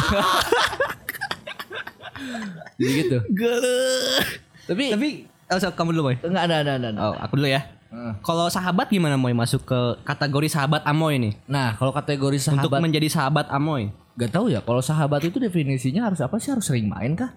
Jadi 2.81 2.93
gitu. 2.97 3.19
Gelap. 3.29 4.25
Tapi 4.65 4.85
Tapi 4.89 5.09
oh, 5.53 5.59
so, 5.61 5.69
kamu 5.77 5.93
dulu 5.93 6.03
boy. 6.09 6.17
enggak 6.25 6.45
ada 6.49 6.57
ada. 6.65 6.73
ada. 6.81 6.89
Oh, 6.97 7.13
aku 7.21 7.37
dulu 7.37 7.53
ya. 7.53 7.61
Heeh. 7.95 8.13
Kalau 8.27 8.51
sahabat 8.51 8.91
gimana 8.91 9.15
Moy 9.15 9.31
masuk 9.31 9.63
ke 9.63 9.81
kategori 10.03 10.51
sahabat 10.51 10.83
Amoy 10.83 11.23
nih? 11.23 11.35
Nah, 11.47 11.79
kalau 11.79 11.95
kategori 11.95 12.43
Untuk 12.43 12.67
sahabat 12.67 12.81
menjadi 12.83 13.07
sahabat 13.07 13.47
Amoy. 13.55 13.95
gak 14.19 14.35
tahu 14.35 14.51
ya. 14.51 14.59
Kalau 14.63 14.83
sahabat 14.83 15.23
itu 15.23 15.39
definisinya 15.39 16.11
harus 16.11 16.19
apa 16.19 16.35
sih? 16.43 16.51
Harus 16.51 16.67
sering 16.67 16.91
main 16.91 17.15
kah? 17.15 17.31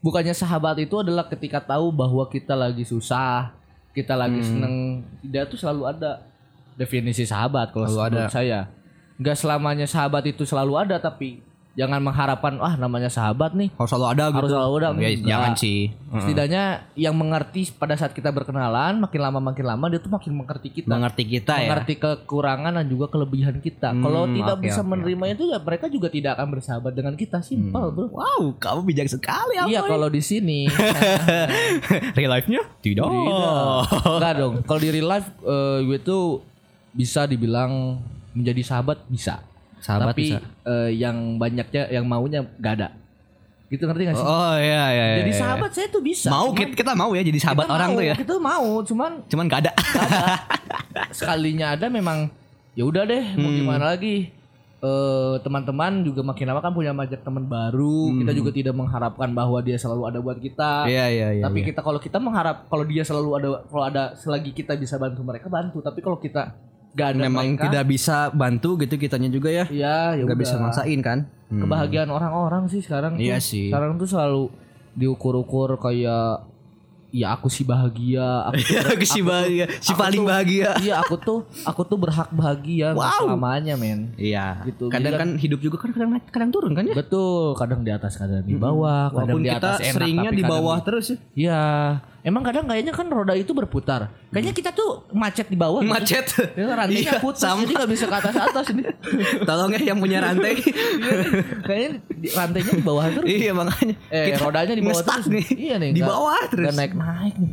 Bukannya 0.00 0.32
sahabat 0.32 0.80
itu 0.80 0.96
adalah 0.96 1.28
ketika 1.28 1.60
tahu 1.60 1.92
bahwa 1.92 2.24
kita 2.32 2.56
lagi 2.56 2.88
susah, 2.88 3.52
kita 3.92 4.14
lagi 4.14 4.40
seneng 4.40 5.02
dia 5.26 5.42
tuh 5.44 5.58
selalu 5.58 5.82
ada 5.90 6.22
definisi 6.78 7.26
sahabat 7.26 7.74
kalau 7.74 7.90
menurut 7.90 8.30
saya 8.30 8.70
nggak 9.18 9.34
selamanya 9.34 9.86
sahabat 9.90 10.30
itu 10.30 10.46
selalu 10.46 10.78
ada 10.78 11.02
tapi 11.02 11.42
jangan 11.74 12.00
mengharapkan 12.00 12.56
wah 12.56 12.74
namanya 12.74 13.06
sahabat 13.06 13.52
nih 13.52 13.70
Harus 13.72 13.86
selalu 13.88 14.06
ada 14.08 14.24
gitu. 14.24 14.36
harus 14.36 14.50
selalu 14.50 14.74
ada 14.76 14.88
Ya, 14.98 15.10
jangan 15.14 15.52
sih. 15.54 15.92
setidaknya 16.10 16.62
yang 16.94 17.12
mengerti 17.12 17.70
pada 17.70 17.94
saat 17.94 18.10
kita 18.10 18.28
berkenalan 18.28 18.98
makin 18.98 19.20
lama 19.20 19.38
makin 19.38 19.62
lama 19.64 19.84
dia 19.86 19.98
tuh 19.98 20.08
makin 20.08 20.32
mengerti 20.34 20.68
kita 20.72 20.88
Mengerti 20.88 21.22
kita 21.24 21.54
ya. 21.54 21.68
mengerti 21.68 21.94
kekurangan 21.96 22.72
dan 22.74 22.86
juga 22.86 23.06
kelebihan 23.08 23.56
kita 23.56 23.94
kalau 23.94 24.24
Hmm, 24.24 24.34
tidak 24.34 24.54
oke, 24.54 24.64
bisa 24.64 24.80
oke, 24.80 24.88
menerima 24.88 25.24
itu 25.30 25.44
ya 25.46 25.58
mereka 25.58 25.86
juga 25.86 26.08
tidak 26.08 26.30
akan 26.34 26.46
bersahabat 26.50 26.92
dengan 26.92 27.14
kita 27.14 27.38
simpel 27.40 27.84
bro 27.88 28.06
Wow, 28.10 28.54
kamu 28.54 28.80
bijak 28.84 29.08
sekali 29.08 29.54
iya 29.64 29.80
kalau 29.80 30.08
di 30.08 30.20
sini 30.20 30.66
Real 32.16 32.30
life-nya? 32.30 32.62
Tidak. 32.80 33.04
Enggak 33.04 34.34
dong. 34.36 34.54
Kalau 34.66 34.80
di 34.80 34.90
real 34.90 35.08
life 35.08 35.28
eh, 35.40 35.78
gue 35.84 35.98
tuh 35.98 36.42
bisa 36.90 37.24
dibilang 37.24 37.98
menjadi 38.32 38.62
sahabat 38.64 39.04
bisa. 39.06 39.42
Sahabat 39.78 40.12
Tapi 40.12 40.24
bisa. 40.34 40.38
eh, 40.64 40.90
yang 40.94 41.36
banyaknya 41.36 41.82
yang 41.88 42.04
maunya 42.04 42.42
gak 42.58 42.74
ada. 42.82 42.88
Gitu 43.68 43.84
ngerti 43.84 44.08
gak 44.08 44.16
sih? 44.16 44.24
Oh 44.24 44.56
iya 44.56 44.84
iya. 44.90 45.04
iya, 45.12 45.16
jadi 45.20 45.32
iya. 45.32 45.40
sahabat 45.40 45.70
saya 45.76 45.86
tuh 45.88 46.00
bisa. 46.00 46.32
Mau 46.32 46.50
Cuman 46.50 46.56
kita, 46.56 46.72
kita 46.72 46.92
mau 46.96 47.10
ya 47.12 47.22
jadi 47.22 47.38
sahabat 47.38 47.66
orang 47.68 47.88
mau, 47.92 47.98
tuh 48.00 48.04
ya. 48.04 48.14
Kita 48.16 48.34
mau, 48.40 48.68
cuman 48.80 49.10
Cuman 49.28 49.44
gak 49.44 49.60
ada. 49.68 49.72
sekalinya 51.12 51.76
ada 51.76 51.86
memang 51.88 52.28
ya 52.72 52.86
udah 52.86 53.02
deh 53.04 53.24
mau 53.36 53.50
Hmm. 53.50 53.58
gimana 53.58 53.84
lagi. 53.92 54.32
Eh, 54.78 55.34
teman-teman 55.42 56.06
juga 56.06 56.22
makin 56.22 56.46
lama 56.46 56.62
kan 56.62 56.70
punya 56.70 56.94
banyak 56.94 57.18
teman 57.18 57.44
baru. 57.44 58.14
Kita 58.14 58.30
juga 58.30 58.54
tidak 58.54 58.78
mengharapkan 58.78 59.34
bahwa 59.34 59.58
dia 59.58 59.74
selalu 59.74 60.06
ada 60.06 60.18
buat 60.22 60.38
kita. 60.38 60.86
Hmm. 60.86 60.90
Iya 60.90 61.06
iya 61.10 61.28
iya. 61.34 61.42
tapi 61.44 61.60
iya. 61.60 61.66
kita 61.74 61.80
kalau 61.82 61.98
kita 61.98 62.22
mengharap 62.22 62.70
kalau 62.70 62.86
dia 62.86 63.02
selalu 63.02 63.28
ada 63.34 63.48
kalau 63.66 63.84
ada 63.84 64.02
selagi 64.14 64.54
kita 64.54 64.78
bisa 64.78 64.94
bantu 64.94 65.26
mereka 65.26 65.50
bantu 65.50 65.82
tapi 65.82 65.98
kalau 65.98 66.16
kita 66.16 66.54
gak 66.98 67.08
ada 67.08 67.20
memang 67.22 67.46
mereka, 67.48 67.64
tidak 67.64 67.84
bisa 67.86 68.16
bantu 68.30 68.74
gitu 68.76 68.94
kitanya 68.96 69.28
juga 69.28 69.48
ya. 69.48 69.64
ya 69.68 70.12
ya 70.12 70.20
Nggak 70.20 70.28
udah. 70.28 70.42
bisa 70.42 70.54
maksain 70.56 71.00
kan. 71.00 71.18
Hmm. 71.46 71.62
kebahagiaan 71.62 72.10
orang-orang 72.10 72.66
sih 72.66 72.78
sekarang 72.78 73.16
Iya 73.16 73.38
tuh, 73.38 73.46
sih. 73.46 73.66
sekarang 73.68 73.96
tuh 73.96 74.04
selalu 74.04 74.52
diukur-ukur 74.92 75.78
kayak 75.78 76.44
ya 77.08 77.32
aku 77.32 77.48
sih 77.48 77.64
bahagia 77.64 78.20
aku 78.44 78.60
tuh, 78.68 78.84
Aku 78.92 79.04
si 79.06 79.20
bahagia, 79.22 79.64
si 79.80 79.88
aku 79.88 79.96
paling 79.96 80.20
tuh- 80.20 80.28
bahagia. 80.28 80.70
iya 80.78 80.94
aku 80.98 81.16
tuh 81.16 81.40
aku 81.62 81.80
tuh 81.82 81.96
berhak 81.96 82.28
bahagia 82.30 82.92
Wow. 82.92 83.32
selamanya 83.32 83.74
men 83.74 84.12
Iya. 84.14 84.60
Gitu, 84.66 84.92
Kadang 84.92 85.08
jadi 85.08 85.16
kan 85.16 85.28
hidup 85.34 85.56
juga 85.58 85.76
kan 85.78 85.90
kadang 85.90 86.10
kadang 86.26 86.50
turun 86.50 86.72
kan 86.74 86.84
ya. 86.84 86.92
betul 86.92 87.56
kadang 87.56 87.80
di 87.80 87.88
atas 87.88 88.12
kadang 88.14 88.44
di 88.44 88.52
bawah 88.54 89.08
Walaupun 89.08 89.24
kadang 89.24 89.40
di 89.40 89.48
kita 89.48 89.56
atas 89.64 89.78
enak 89.80 89.94
seringnya 89.94 90.30
di 90.30 90.36
kadang 90.38 90.52
bawah 90.52 90.76
terus 90.82 91.06
ya. 91.08 91.16
Iya, 91.32 91.62
emang 92.28 92.44
kadang 92.44 92.64
kayaknya 92.64 92.92
kan 92.92 93.08
roda 93.08 93.32
itu 93.32 93.50
berputar. 93.50 94.12
Kayaknya 94.28 94.52
kita 94.52 94.70
tuh 94.70 95.08
macet 95.10 95.48
di 95.48 95.56
bawah. 95.56 95.80
gitu. 95.80 95.88
Macet. 95.90 96.26
Ya, 96.52 96.68
rantainya 96.70 97.02
Iya, 97.08 97.12
putus, 97.18 97.40
sama. 97.40 97.64
jadi 97.64 97.72
nggak 97.74 97.90
bisa 97.90 98.04
ke 98.04 98.16
atas 98.16 98.34
atas 98.36 98.66
ini. 98.68 98.84
Tolong 99.48 99.70
ya 99.72 99.80
yang 99.88 99.98
punya 99.98 100.20
rantai. 100.20 100.60
Kayaknya 101.66 101.90
di- 102.10 102.30
rantainya 102.30 102.72
di 102.74 102.84
bawah 102.84 103.04
terus. 103.08 103.26
iya 103.26 103.52
makanya. 103.52 103.94
Eh, 104.08 104.36
rodanya 104.36 104.74
di 104.74 104.82
bawah 104.82 105.02
terus. 105.02 105.26
nih. 105.26 105.46
Iya 105.50 105.74
nih. 105.78 105.90
Di 105.90 106.02
bawah 106.02 106.40
terus. 106.46 106.64
nggak 106.64 106.76
naik 106.76 106.92
naik 106.94 107.36
nih. 107.36 107.52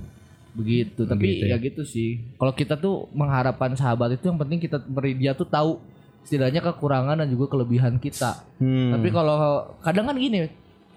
Begitu, 0.55 1.01
tapi 1.03 1.19
Begitu 1.21 1.45
ya 1.45 1.51
ya. 1.51 1.57
gitu 1.57 1.81
sih. 1.83 2.09
Kalau 2.33 2.51
kita 2.51 2.75
tuh 2.75 3.11
mengharapkan 3.11 3.71
sahabat 3.73 4.13
itu 4.13 4.25
yang 4.25 4.37
penting 4.37 4.59
kita 4.59 4.79
beri 4.79 5.11
dia 5.13 5.31
tuh 5.31 5.43
tahu 5.45 5.79
setidaknya 6.23 6.63
kekurangan 6.63 7.15
dan 7.15 7.27
juga 7.27 7.45
kelebihan 7.49 7.95
kita. 7.95 8.43
Hmm. 8.57 8.91
Tapi 8.91 9.07
kalau 9.09 9.35
kadang 9.79 10.07
kan 10.07 10.15
gini 10.15 10.47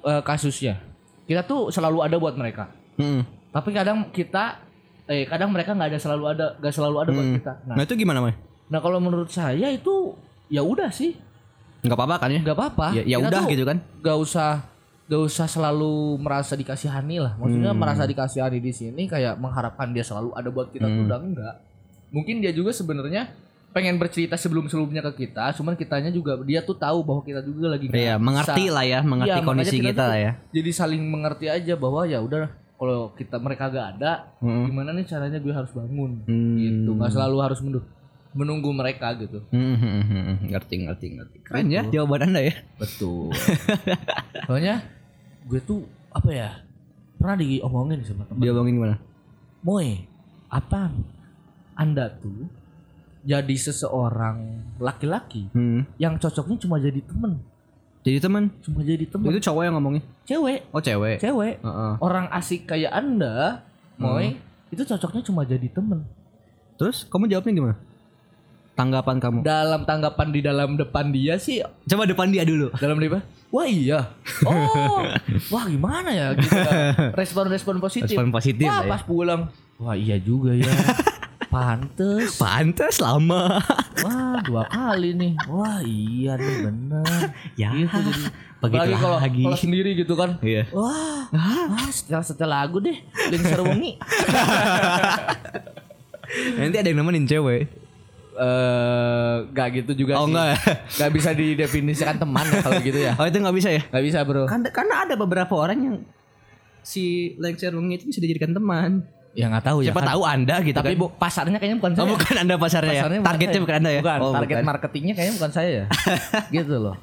eh, 0.01 0.23
kasusnya, 0.23 0.79
kita 1.25 1.43
tuh 1.43 1.69
selalu 1.69 2.01
ada 2.01 2.17
buat 2.17 2.33
mereka. 2.33 2.71
Hmm. 2.97 3.27
Tapi 3.59 3.71
kadang 3.73 3.99
kita 4.09 4.63
eh 5.05 5.27
kadang 5.27 5.51
mereka 5.51 5.73
nggak 5.73 5.91
ada 5.91 5.99
selalu 5.99 6.25
ada 6.29 6.47
nggak 6.57 6.71
selalu 6.71 6.97
ada 6.97 7.11
buat 7.11 7.29
kita. 7.35 7.53
Nah, 7.65 7.75
Nah 7.75 7.83
itu 7.83 7.95
gimana 7.97 8.19
Mai? 8.21 8.35
nah 8.69 8.79
kalau 8.79 9.01
menurut 9.01 9.27
saya 9.29 9.67
itu 9.67 10.13
ya 10.47 10.63
udah 10.63 10.89
sih, 10.89 11.17
Nggak 11.81 11.97
apa-apa 11.97 12.17
kan 12.19 12.31
ya? 12.31 12.41
nggak 12.41 12.55
apa-apa. 12.55 12.87
Ya, 12.93 13.03
ya 13.05 13.17
udah 13.19 13.43
gitu 13.45 13.65
kan? 13.65 13.83
Gak 13.99 14.15
usah 14.17 14.51
gak 15.05 15.23
usah 15.25 15.49
selalu 15.49 15.91
merasa 16.21 16.53
dikasihani 16.53 17.17
lah. 17.17 17.33
Maksudnya 17.35 17.73
Hmm. 17.73 17.81
merasa 17.81 18.05
dikasihani 18.05 18.61
di 18.61 18.71
sini 18.71 19.09
kayak 19.09 19.35
mengharapkan 19.37 19.89
dia 19.89 20.05
selalu 20.05 20.37
ada 20.37 20.49
buat 20.49 20.69
kita 20.69 20.85
tuh 20.85 20.95
Hmm. 20.95 21.09
udah 21.09 21.19
enggak. 21.19 21.55
Mungkin 22.11 22.39
dia 22.39 22.53
juga 22.53 22.71
sebenarnya 22.71 23.33
pengen 23.69 23.97
bercerita 23.97 24.33
sebelum-sebelumnya 24.35 25.01
ke 25.03 25.25
kita, 25.25 25.53
cuman 25.55 25.73
kitanya 25.75 26.09
juga 26.09 26.37
dia 26.43 26.61
tuh 26.61 26.73
tahu 26.75 27.01
bahwa 27.01 27.21
kita 27.23 27.41
juga 27.41 27.69
lagi 27.71 27.89
nggak 27.89 27.97
Iya, 27.97 28.15
mengerti 28.17 28.63
bisa. 28.63 28.75
lah 28.75 28.85
ya, 28.85 29.01
mengerti 29.03 29.29
makanya 29.31 29.49
kondisi 29.49 29.77
kita 29.77 29.89
kita 29.91 30.05
lah 30.05 30.19
ya. 30.19 30.33
Jadi 30.51 30.71
saling 30.71 31.03
mengerti 31.03 31.47
aja 31.49 31.75
bahwa 31.75 32.05
ya 32.05 32.19
udah 32.19 32.49
kalau 32.79 33.11
kita 33.13 33.37
mereka 33.37 33.67
gak 33.67 33.87
ada, 33.93 34.31
Hmm. 34.39 34.65
gimana 34.65 34.91
nih 34.93 35.03
caranya 35.03 35.37
gue 35.37 35.51
harus 35.51 35.69
bangun 35.69 36.23
Hmm. 36.23 36.55
gitu 36.57 36.91
nggak 36.93 37.11
selalu 37.11 37.37
harus 37.41 37.59
menunggu 37.59 37.91
menunggu 38.31 38.71
mereka 38.71 39.13
gitu 39.15 39.43
Hmm, 39.49 39.75
hmm, 39.75 40.01
hmm, 40.01 40.23
hmm. 40.23 40.37
ngerti 40.47 40.75
ngerti 40.81 41.07
ngerti. 41.13 41.37
Keren 41.43 41.67
ya 41.69 41.83
jawaban 41.85 42.23
anda 42.25 42.41
ya. 42.41 42.55
betul 42.77 43.35
soalnya 44.47 44.85
gue 45.45 45.61
tuh 45.61 45.83
apa 46.09 46.31
ya 46.31 46.51
pernah 47.15 47.35
diomongin 47.37 47.99
sama 48.03 48.23
teman 48.25 48.39
Dia 48.39 48.53
ngomongin 48.53 48.75
gimana? 48.77 48.97
Moy 49.61 50.07
apa 50.47 50.93
anda 51.75 52.15
tuh 52.15 52.47
jadi 53.21 53.55
seseorang 53.55 54.39
laki-laki 54.79 55.51
Hmm. 55.51 55.83
yang 55.97 56.15
cocoknya 56.17 56.57
cuma 56.59 56.79
jadi 56.79 57.03
temen 57.03 57.43
Jadi 58.01 58.19
teman. 58.19 58.49
cuma 58.59 58.81
jadi 58.81 59.05
temen 59.05 59.27
Itu 59.29 59.41
cowok 59.43 59.63
yang 59.63 59.75
ngomongin. 59.75 60.03
cewek 60.23 60.59
Oh 60.71 60.79
cewek. 60.79 61.17
cewek 61.19 61.55
Heeh. 61.59 61.93
orang 61.99 62.27
asik 62.31 62.65
kayak 62.65 62.91
anda 62.91 63.65
Moy 63.95 64.39
itu 64.69 64.83
cocoknya 64.83 65.23
cuma 65.23 65.43
jadi 65.43 65.67
temen 65.67 66.05
Terus 66.75 67.03
kamu 67.05 67.27
jawabnya 67.27 67.53
gimana? 67.53 67.77
Tanggapan 68.73 69.19
kamu? 69.19 69.39
dalam 69.43 69.83
tanggapan 69.83 70.29
di 70.31 70.41
dalam 70.41 70.71
depan 70.75 71.11
dia 71.11 71.35
sih 71.37 71.59
Coba 71.85 72.05
depan 72.05 72.29
dia 72.29 72.43
dulu. 72.43 72.71
dalam 72.73 72.95
dia 72.97 73.19
wah 73.49 73.65
iya 73.65 74.13
oh 74.47 75.03
wah 75.49 75.65
gimana 75.65 76.09
ya 76.09 76.27
gitu 76.33 76.53
kan. 76.53 76.95
respon-respon 77.21 77.77
positif 77.79 78.13
Respon 78.13 78.31
positif 78.31 78.63
wah 78.63 78.81
ya. 78.81 78.89
pas 78.89 79.03
pulang 79.03 79.51
wah 79.77 79.93
iya 79.93 80.15
juga 80.17 80.53
ya 80.53 80.69
pantes 81.49 82.37
Pantes 82.37 82.97
lama. 82.99 83.57
wah 83.99 84.37
dua 84.41 84.63
kali 84.65 85.13
nih 85.13 85.33
wah 85.45 85.81
iya 85.81 86.35
nih 86.35 86.57
bener 86.63 87.21
ya. 87.55 87.73
gitu 87.73 87.99
jadi 87.99 88.23
begitu 88.61 88.95
kalau 88.97 89.17
lagi. 89.17 89.43
kalau 89.43 89.57
sendiri 89.57 89.91
gitu 89.95 90.13
kan 90.13 90.37
Iya. 90.41 90.69
wah 90.71 91.25
wah 91.67 91.89
setelah 91.89 92.23
setelah 92.23 92.51
lagu 92.61 92.79
deh 92.79 92.97
lingser 93.29 93.61
wengi 93.61 93.97
Nanti 96.55 96.77
ada 96.77 96.85
yang 96.85 96.99
nemenin 96.99 97.25
cewek. 97.25 97.63
eh 98.37 99.35
gak 99.51 99.69
gitu 99.75 99.93
juga 99.99 100.15
Oh 100.15 100.25
sih. 100.25 100.31
enggak. 100.31 100.55
Gak 100.93 101.11
bisa 101.11 101.31
didefinisikan 101.33 102.15
teman 102.17 102.47
ya 102.47 102.61
kalau 102.61 102.79
gitu 102.81 102.99
ya 103.01 103.13
Oh 103.17 103.25
itu 103.25 103.35
nggak 103.35 103.57
bisa 103.57 103.69
ya? 103.73 103.83
Gak 103.83 104.05
bisa 104.05 104.19
bro 104.23 104.45
Kan, 104.45 104.63
karena 104.65 105.03
ada 105.03 105.15
beberapa 105.15 105.51
orang 105.57 105.79
yang 105.81 105.97
si 106.81 107.35
Lengser 107.35 107.73
Wengi 107.73 107.97
itu 107.97 108.07
bisa 108.07 108.21
dijadikan 108.21 108.53
teman. 108.53 109.03
Ya 109.33 109.47
nggak 109.47 109.65
tahu 109.65 109.79
ya 109.81 109.91
Siapa 109.91 110.01
kan. 110.01 110.09
tahu 110.11 110.23
anda 110.23 110.57
gitu 110.61 110.75
Tapi 110.75 110.91
kan? 110.91 111.01
bu- 111.01 111.13
pasarnya 111.15 111.57
kayaknya 111.57 111.79
bukan 111.79 111.93
Oh, 111.93 111.97
saya. 111.97 112.11
bukan 112.11 112.35
anda 112.39 112.55
pasarnya, 112.57 112.89
ya? 112.89 112.97
Pasarnya 112.99 113.19
bukan 113.19 113.29
Targetnya 113.29 113.53
saya. 113.53 113.63
bukan 113.63 113.77
anda 113.77 113.91
ya? 113.91 114.01
Bukan, 114.01 114.19
Oh, 114.19 114.33
target 114.33 114.49
bukan. 114.51 114.65
marketingnya 114.67 115.15
kayaknya 115.15 115.35
bukan 115.37 115.53
saya 115.53 115.71
ya. 115.71 115.85
gitu 116.57 116.75
loh. 116.77 116.97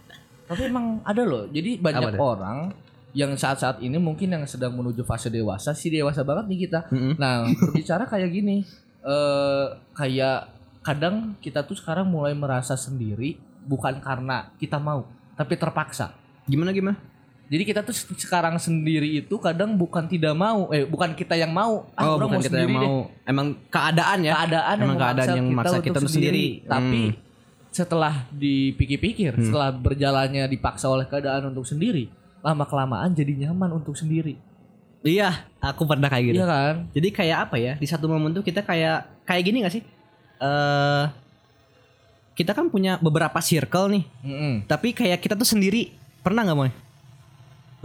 Tapi 0.45 0.61
emang 0.63 0.85
ada 1.01 1.21
loh. 1.21 1.43
Jadi 1.47 1.71
banyak 1.77 2.01
Apa 2.01 2.09
ada? 2.11 2.19
orang 2.19 2.57
yang 3.11 3.31
saat-saat 3.33 3.79
ini 3.79 3.95
mungkin 3.95 4.27
yang 4.29 4.43
sedang 4.43 4.73
menuju 4.73 5.01
fase 5.01 5.27
dewasa, 5.27 5.71
si 5.71 5.87
dewasa 5.87 6.21
banget 6.21 6.45
nih 6.45 6.59
kita. 6.61 6.79
Mm-mm. 6.87 7.13
Nah, 7.15 7.47
berbicara 7.47 8.03
kayak 8.03 8.29
gini, 8.29 8.67
eh 9.01 9.65
kayak 9.91 10.51
kadang 10.81 11.15
kita 11.39 11.61
tuh 11.61 11.73
sekarang 11.73 12.05
mulai 12.05 12.33
merasa 12.33 12.75
sendiri 12.75 13.39
bukan 13.63 13.97
karena 13.97 14.51
kita 14.55 14.75
mau, 14.77 15.07
tapi 15.33 15.55
terpaksa. 15.55 16.11
Gimana 16.43 16.69
gimana? 16.69 16.99
Jadi 17.45 17.63
kita 17.63 17.81
tuh 17.81 17.93
se- 17.93 18.09
sekarang 18.17 18.57
sendiri 18.57 19.21
itu 19.21 19.35
kadang 19.37 19.77
bukan 19.77 20.05
tidak 20.05 20.33
mau, 20.33 20.65
eh 20.69 20.81
bukan 20.81 21.13
kita 21.13 21.37
yang 21.37 21.53
mau. 21.53 21.85
Ah, 21.93 22.09
oh 22.09 22.17
bukan 22.17 22.41
kita 22.41 22.57
yang 22.57 22.69
sendiri 22.69 22.73
deh 22.75 22.89
mau. 22.89 22.99
Emang 23.21 23.47
keadaan 23.67 24.17
ya? 24.19 24.33
keadaan 24.33 24.75
Emang 24.75 24.87
yang 24.87 24.97
keadaan 24.97 25.27
yang 25.29 25.47
memaksa 25.47 25.77
kita 25.79 25.99
untuk 25.99 26.09
sendiri. 26.09 26.45
Tapi 26.65 27.01
Hmm. 27.05 27.17
setelah 27.69 28.13
dipikir-pikir, 28.31 29.31
setelah 29.37 29.69
berjalannya 29.69 30.47
dipaksa 30.47 30.87
oleh 30.87 31.05
keadaan 31.05 31.53
untuk 31.53 31.63
sendiri, 31.63 32.09
lama 32.39 32.65
kelamaan 32.65 33.11
jadi 33.11 33.45
nyaman 33.45 33.77
untuk 33.77 33.93
sendiri. 33.93 34.41
Iya, 35.05 35.45
aku 35.61 35.85
pernah 35.85 36.09
kayak 36.09 36.33
gitu. 36.33 36.35
Iya 36.35 36.47
kan? 36.49 36.73
Jadi 36.89 37.07
kayak 37.13 37.37
apa 37.45 37.55
ya? 37.61 37.73
Di 37.77 37.85
satu 37.85 38.09
momen 38.09 38.33
tuh 38.33 38.41
kita 38.41 38.65
kayak 38.65 39.21
kayak 39.21 39.43
gini 39.45 39.61
gak 39.61 39.73
sih? 39.77 39.83
Eh 40.35 41.03
kita 42.35 42.51
kan 42.51 42.67
punya 42.67 42.99
beberapa 42.99 43.39
circle 43.39 43.87
nih, 43.95 44.03
Mm-mm. 44.19 44.53
tapi 44.67 44.91
kayak 44.91 45.21
kita 45.21 45.37
tuh 45.37 45.47
sendiri. 45.47 45.95
Pernah 46.19 46.43
nggak 46.43 46.57
mau? 46.57 46.67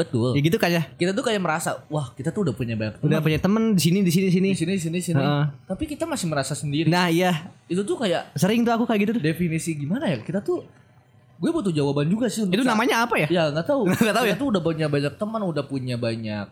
Betul. 0.01 0.33
Ya 0.33 0.41
gitu 0.41 0.57
kan 0.57 0.71
ya? 0.71 0.83
Kita 0.91 1.13
tuh 1.13 1.21
kayak 1.21 1.39
merasa, 1.39 1.85
wah 1.87 2.09
kita 2.11 2.29
tuh 2.29 2.43
udah 2.43 2.55
punya 2.55 2.73
banyak 2.73 2.97
Udah 2.99 3.09
teman. 3.13 3.21
punya 3.23 3.39
temen 3.39 3.63
di 3.73 3.81
sini 3.81 3.99
di 4.01 4.09
sini 4.09 4.27
di 4.27 4.33
sini. 4.33 4.49
di 4.49 4.57
sini, 4.57 4.73
di 4.73 4.81
sini, 4.81 4.97
di 4.97 5.07
sini. 5.07 5.21
Heeh. 5.21 5.45
Tapi 5.67 5.85
kita 5.85 6.05
masih 6.05 6.27
merasa 6.27 6.53
sendiri. 6.53 6.89
Nah 6.89 7.07
iya, 7.07 7.53
Itu 7.67 7.83
tuh 7.83 7.97
kayak 7.97 8.33
sering 8.35 8.61
tuh 8.61 8.73
aku 8.73 8.85
kayak 8.85 9.01
gitu 9.03 9.13
tuh. 9.15 9.23
definisi 9.23 9.75
gimana 9.75 10.09
ya? 10.09 10.19
Kita 10.19 10.41
tuh, 10.41 10.65
gue 11.37 11.51
butuh 11.51 11.71
jawaban 11.71 12.07
juga 12.07 12.27
sih. 12.27 12.43
Untuk 12.43 12.53
Itu 12.53 12.63
saat- 12.63 12.73
namanya 12.73 13.05
apa 13.05 13.15
ya? 13.17 13.29
Ya 13.29 13.43
nggak 13.49 13.67
tahu. 13.67 13.85
Nggak 13.93 14.15
tahu 14.15 14.27
ya? 14.27 14.35
tuh 14.35 14.47
udah 14.49 14.63
punya 14.63 14.87
banyak 14.87 15.15
teman, 15.15 15.41
udah 15.43 15.65
punya 15.65 15.95
banyak 15.95 16.47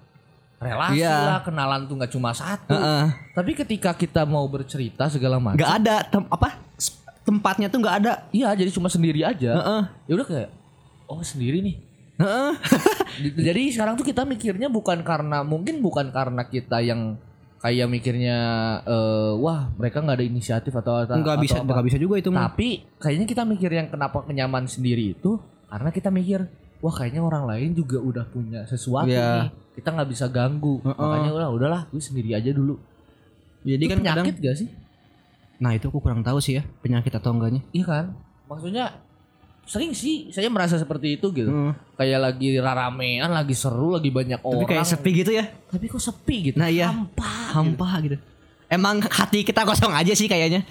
relasi 0.59 0.99
Iya. 0.99 1.15
lah, 1.25 1.41
kenalan 1.41 1.87
tuh 1.87 1.95
nggak 1.95 2.11
cuma 2.11 2.31
satu. 2.33 2.75
Heeh. 2.75 3.05
Tapi 3.33 3.51
ketika 3.55 3.95
kita 3.95 4.23
mau 4.23 4.43
bercerita 4.45 5.07
segala 5.07 5.39
macam, 5.39 5.55
nggak 5.55 5.73
ada 5.79 5.97
tem- 6.03 6.27
apa 6.27 6.59
tempatnya 7.21 7.69
tuh 7.69 7.79
nggak 7.79 7.97
ada 8.01 8.13
iya 8.31 8.51
jadi 8.53 8.67
cuma 8.69 8.89
sendiri 8.89 9.21
aja. 9.21 9.53
Heeh. 9.55 9.83
Ya 10.05 10.13
udah 10.15 10.27
kayak 10.27 10.49
oh 11.07 11.21
sendiri 11.21 11.61
nih. 11.61 11.77
Jadi 13.46 13.62
sekarang 13.70 13.94
tuh 13.94 14.02
kita 14.02 14.22
mikirnya 14.22 14.68
bukan 14.68 15.02
karena 15.02 15.42
mungkin 15.42 15.78
bukan 15.78 16.11
karena 16.11 16.42
kita 16.44 16.78
yang 16.81 17.14
kayak 17.59 17.87
mikirnya 17.87 18.38
eh, 18.83 19.33
wah 19.35 19.70
mereka 19.74 19.98
nggak 19.98 20.16
ada 20.16 20.26
inisiatif 20.26 20.70
atau 20.72 21.02
atau 21.02 21.14
nggak 21.16 21.38
bisa 21.38 21.59
nggak 21.59 21.85
bisa 21.85 21.98
juga 21.98 22.14
itu 22.16 22.31
mah 22.31 22.46
Tapi 22.48 22.87
kayaknya 22.96 23.26
kita 23.26 23.42
mikir 23.42 23.70
yang 23.72 23.88
kenapa 23.88 24.22
kenyaman 24.22 24.66
sendiri 24.66 25.12
itu 25.12 25.38
karena 25.66 25.90
kita 25.90 26.09
mikir 26.09 26.46
wah 26.78 26.94
kayaknya 26.94 27.18
orang 27.18 27.44
lain 27.44 27.74
juga 27.74 27.98
udah 27.98 28.24
punya 28.24 28.62
sesuatu 28.64 29.11
Iya. 29.11 29.50
nih. 29.50 29.50
Kita 29.74 29.88
nggak 29.90 30.09
bisa 30.09 30.26
ganggu. 30.26 30.78
Heeh. 30.83 30.94
Makanya 30.96 31.31
udah 31.33 31.48
udahlah 31.50 31.83
gue 31.88 31.98
sendiri 31.98 32.35
aja 32.35 32.50
dulu. 32.50 32.78
jadi 33.61 33.83
Itu 33.83 33.90
kan 33.90 33.98
kadang 34.00 34.22
penyakit 34.22 34.37
gak 34.38 34.57
sih? 34.57 34.68
nah 35.59 35.74
itu 35.74 35.90
aku 35.90 35.98
kurang 35.98 36.22
tahu 36.22 36.38
sih 36.38 36.54
ya 36.54 36.62
penyakit 36.78 37.11
atau 37.11 37.35
enggaknya 37.35 37.66
Iya 37.70 37.85
kan? 37.85 38.04
Maksudnya 38.46 38.94
sering 39.68 39.92
sih 39.92 40.33
saya 40.33 40.48
merasa 40.48 40.74
seperti 40.74 41.14
itu 41.14 41.28
gitu. 41.31 41.46
Heeh. 41.46 41.72
Kayak 41.94 42.20
lagi 42.24 42.57
ramean, 42.57 43.28
lagi 43.28 43.52
seru, 43.52 43.92
lagi 43.92 44.09
banyak 44.09 44.40
tapi 44.40 44.48
orang. 44.57 44.64
kayak 44.66 44.88
sepi 44.88 45.11
gitu 45.14 45.31
ya 45.31 45.44
Tapi 45.68 45.85
kok 45.85 46.00
sepi 46.00 46.37
gitu? 46.42 46.57
Nah, 46.57 46.66
iya. 46.66 46.88
Hampa. 46.88 47.28
hampa 47.52 48.00
gitu 48.00 48.16
emang 48.66 49.00
hati 49.02 49.40
kita 49.42 49.62
kosong 49.62 49.92
aja 49.92 50.12
sih 50.12 50.24
kayaknya 50.24 50.64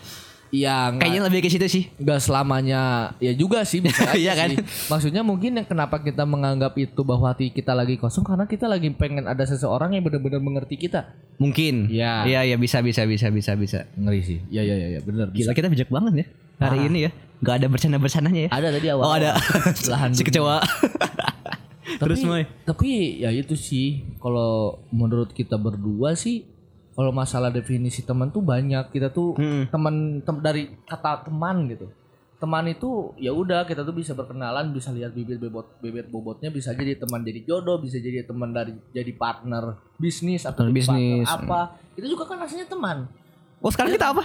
Iya, 0.48 0.96
kayaknya 0.96 1.28
lebih 1.28 1.44
ke 1.44 1.52
situ 1.52 1.68
sih 1.68 1.84
nggak 1.94 2.24
selamanya 2.24 3.12
ya 3.18 3.36
juga 3.36 3.62
sih 3.62 3.84
bisa 3.84 4.08
aja 4.08 4.16
Iya 4.16 4.32
kan? 4.32 4.50
sih. 4.50 4.64
Maksudnya 4.88 5.20
mungkin 5.20 5.52
yang 5.54 5.68
kenapa 5.68 6.00
kita 6.00 6.24
menganggap 6.24 6.72
itu 6.74 7.04
bahwa 7.04 7.28
hati 7.28 7.52
kita 7.52 7.76
lagi 7.76 8.00
kosong 8.00 8.24
karena 8.24 8.48
kita 8.48 8.64
lagi 8.64 8.88
pengen 8.92 9.28
ada 9.28 9.44
seseorang 9.44 9.92
yang 9.92 10.02
benar-benar 10.02 10.40
mengerti 10.40 10.80
kita. 10.80 11.12
mungkin 11.36 11.92
Iya. 11.92 12.24
iya 12.24 12.40
iya 12.46 12.56
bisa 12.56 12.80
bisa 12.80 13.04
bisa 13.04 13.28
bisa 13.28 13.54
bisa 13.54 13.80
Ngeri 13.94 14.22
sih. 14.24 14.40
Iya 14.48 14.62
iya 14.64 14.76
iya 14.78 14.88
ya, 14.88 15.00
benar. 15.04 15.28
gila 15.30 15.52
kita 15.52 15.68
bijak 15.68 15.92
banget 15.92 16.14
ya 16.16 16.26
hari 16.58 16.78
Ah. 16.80 16.88
ini 16.88 17.00
ya 17.02 17.12
nggak 17.38 17.56
ada 17.56 17.68
bercanda 17.68 17.98
bercandanya 17.98 18.42
ya 18.44 18.50
Ada 18.50 18.68
tadi 18.72 18.88
awal. 18.90 19.04
oh 19.04 19.14
ada 19.14 19.32
Lahan 19.92 20.10
si 20.12 20.22
kecoa 20.22 20.58
Tapi, 21.88 22.04
Terus, 22.04 22.20
Moy? 22.22 22.44
Tapi 22.62 22.90
ya 23.18 23.32
itu 23.32 23.56
sih 23.56 23.88
kalau 24.18 24.82
menurut 24.90 25.32
kita 25.32 25.56
berdua 25.56 26.14
sih 26.14 26.44
kalau 26.92 27.10
masalah 27.12 27.48
definisi 27.50 28.02
teman 28.02 28.28
tuh 28.28 28.44
banyak. 28.44 28.92
Kita 28.92 29.08
tuh 29.08 29.34
Mm-mm. 29.34 29.70
teman 29.70 29.96
tem- 30.20 30.42
dari 30.42 30.64
kata 30.84 31.24
teman 31.24 31.64
gitu. 31.68 31.88
Teman 32.36 32.68
itu 32.68 33.16
ya 33.16 33.32
udah 33.32 33.64
kita 33.64 33.82
tuh 33.82 33.94
bisa 33.94 34.12
berkenalan, 34.12 34.70
bisa 34.70 34.92
lihat 34.92 35.10
bibit 35.12 35.40
bebot 35.40 35.80
bebet 35.80 36.06
bobotnya 36.08 36.50
bisa 36.50 36.70
jadi 36.72 36.94
teman 36.96 37.22
jadi 37.22 37.40
jodoh, 37.44 37.78
bisa 37.78 37.98
jadi 37.98 38.22
teman 38.22 38.52
dari 38.52 38.76
jadi 38.92 39.10
partner 39.14 39.80
bisnis 39.96 40.44
atau 40.44 40.68
bisnis. 40.68 41.24
partner 41.24 41.48
apa. 41.48 41.62
Itu 41.94 42.06
juga 42.10 42.26
kan 42.26 42.38
rasanya 42.38 42.68
teman. 42.68 43.08
oh 43.58 43.70
sekarang 43.70 43.90
kita 43.92 44.12
apa 44.12 44.24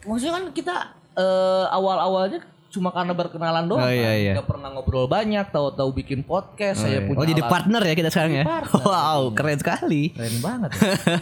Maksudnya 0.00 0.32
kan 0.32 0.44
kita 0.52 0.76
eh, 1.18 1.66
awal-awalnya 1.68 2.40
cuma 2.68 2.88
karena 2.88 3.10
berkenalan 3.10 3.64
doang. 3.64 3.80
Oh, 3.80 3.88
iya, 3.88 4.12
iya. 4.14 4.32
Nggak 4.36 4.46
pernah 4.46 4.68
ngobrol 4.70 5.04
banyak, 5.04 5.48
tahu-tahu 5.48 5.90
bikin 5.94 6.20
podcast, 6.22 6.84
saya 6.84 7.02
punya 7.02 7.18
oh 7.18 7.26
jadi 7.26 7.40
alat- 7.40 7.50
partner 7.50 7.82
ya 7.82 7.94
kita 7.94 8.08
sekarang 8.08 8.32
ya? 8.34 8.44
Partner. 8.44 8.82
wow 8.86 9.20
keren 9.32 9.58
sekali. 9.58 10.02
Keren 10.12 10.36
banget. 10.38 10.70
Ya. 10.72 11.18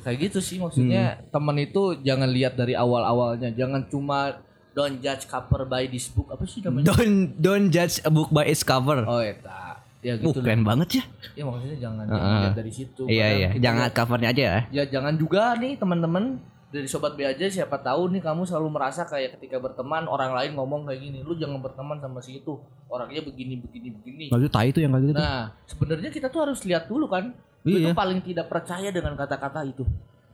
kayak 0.06 0.18
gitu 0.24 0.38
sih 0.40 0.56
maksudnya 0.56 1.04
Hmm. 1.14 1.24
teman 1.28 1.56
itu 1.58 1.82
jangan 2.00 2.26
lihat 2.26 2.54
dari 2.54 2.72
awal-awalnya. 2.72 3.52
Jangan 3.52 3.84
cuma 3.86 4.38
don't 4.70 4.98
judge 4.98 5.26
cover 5.26 5.66
by 5.66 5.84
this 5.84 6.08
book. 6.08 6.30
Apa 6.30 6.46
sih 6.46 6.62
namanya? 6.62 6.88
Don't 6.88 7.34
don't 7.36 7.68
judge 7.68 7.98
a 8.00 8.08
book 8.08 8.30
by 8.30 8.46
its 8.46 8.62
cover. 8.62 9.02
Oh 9.02 9.18
eta 9.18 9.76
ya 9.98 10.14
Uh, 10.14 10.30
gitu 10.30 10.38
keren 10.38 10.62
banget 10.62 11.02
ya 11.02 11.04
ya 11.34 11.42
maksudnya 11.42 11.74
jangan, 11.76 12.04
Heeh. 12.06 12.14
jangan 12.14 12.38
lihat 12.40 12.54
dari 12.56 12.72
situ. 12.72 13.02
Iya 13.04 13.26
iya. 13.34 13.48
Jangan 13.58 13.90
covernya 13.90 14.28
aja 14.30 14.42
ya. 14.46 14.58
Ya 14.72 14.84
jangan 14.88 15.14
juga 15.14 15.58
nih 15.58 15.74
teman-teman 15.74 16.38
dari 16.68 16.84
sobat 16.84 17.16
B 17.16 17.24
aja 17.24 17.48
siapa 17.48 17.80
tahu 17.80 18.12
nih 18.12 18.20
kamu 18.20 18.44
selalu 18.44 18.68
merasa 18.68 19.08
kayak 19.08 19.40
ketika 19.40 19.56
berteman 19.56 20.04
orang 20.04 20.36
lain 20.36 20.52
ngomong 20.52 20.84
kayak 20.84 21.00
gini 21.00 21.24
lu 21.24 21.32
jangan 21.32 21.64
berteman 21.64 21.96
sama 21.96 22.20
si 22.20 22.44
itu 22.44 22.60
orangnya 22.92 23.24
begini 23.24 23.56
begini 23.56 23.88
begini 23.96 24.24
Lalu 24.28 24.46
tai 24.52 24.68
itu 24.68 24.84
yang 24.84 24.92
kayak 24.92 25.04
gitu. 25.08 25.16
Nah, 25.16 25.48
sebenarnya 25.64 26.10
kita 26.12 26.28
tuh 26.28 26.40
harus 26.44 26.60
lihat 26.68 26.84
dulu 26.84 27.08
kan. 27.08 27.32
Iya. 27.66 27.92
tuh 27.92 27.96
paling 27.96 28.20
tidak 28.24 28.46
percaya 28.48 28.88
dengan 28.88 29.12
kata-kata 29.18 29.60
itu. 29.66 29.84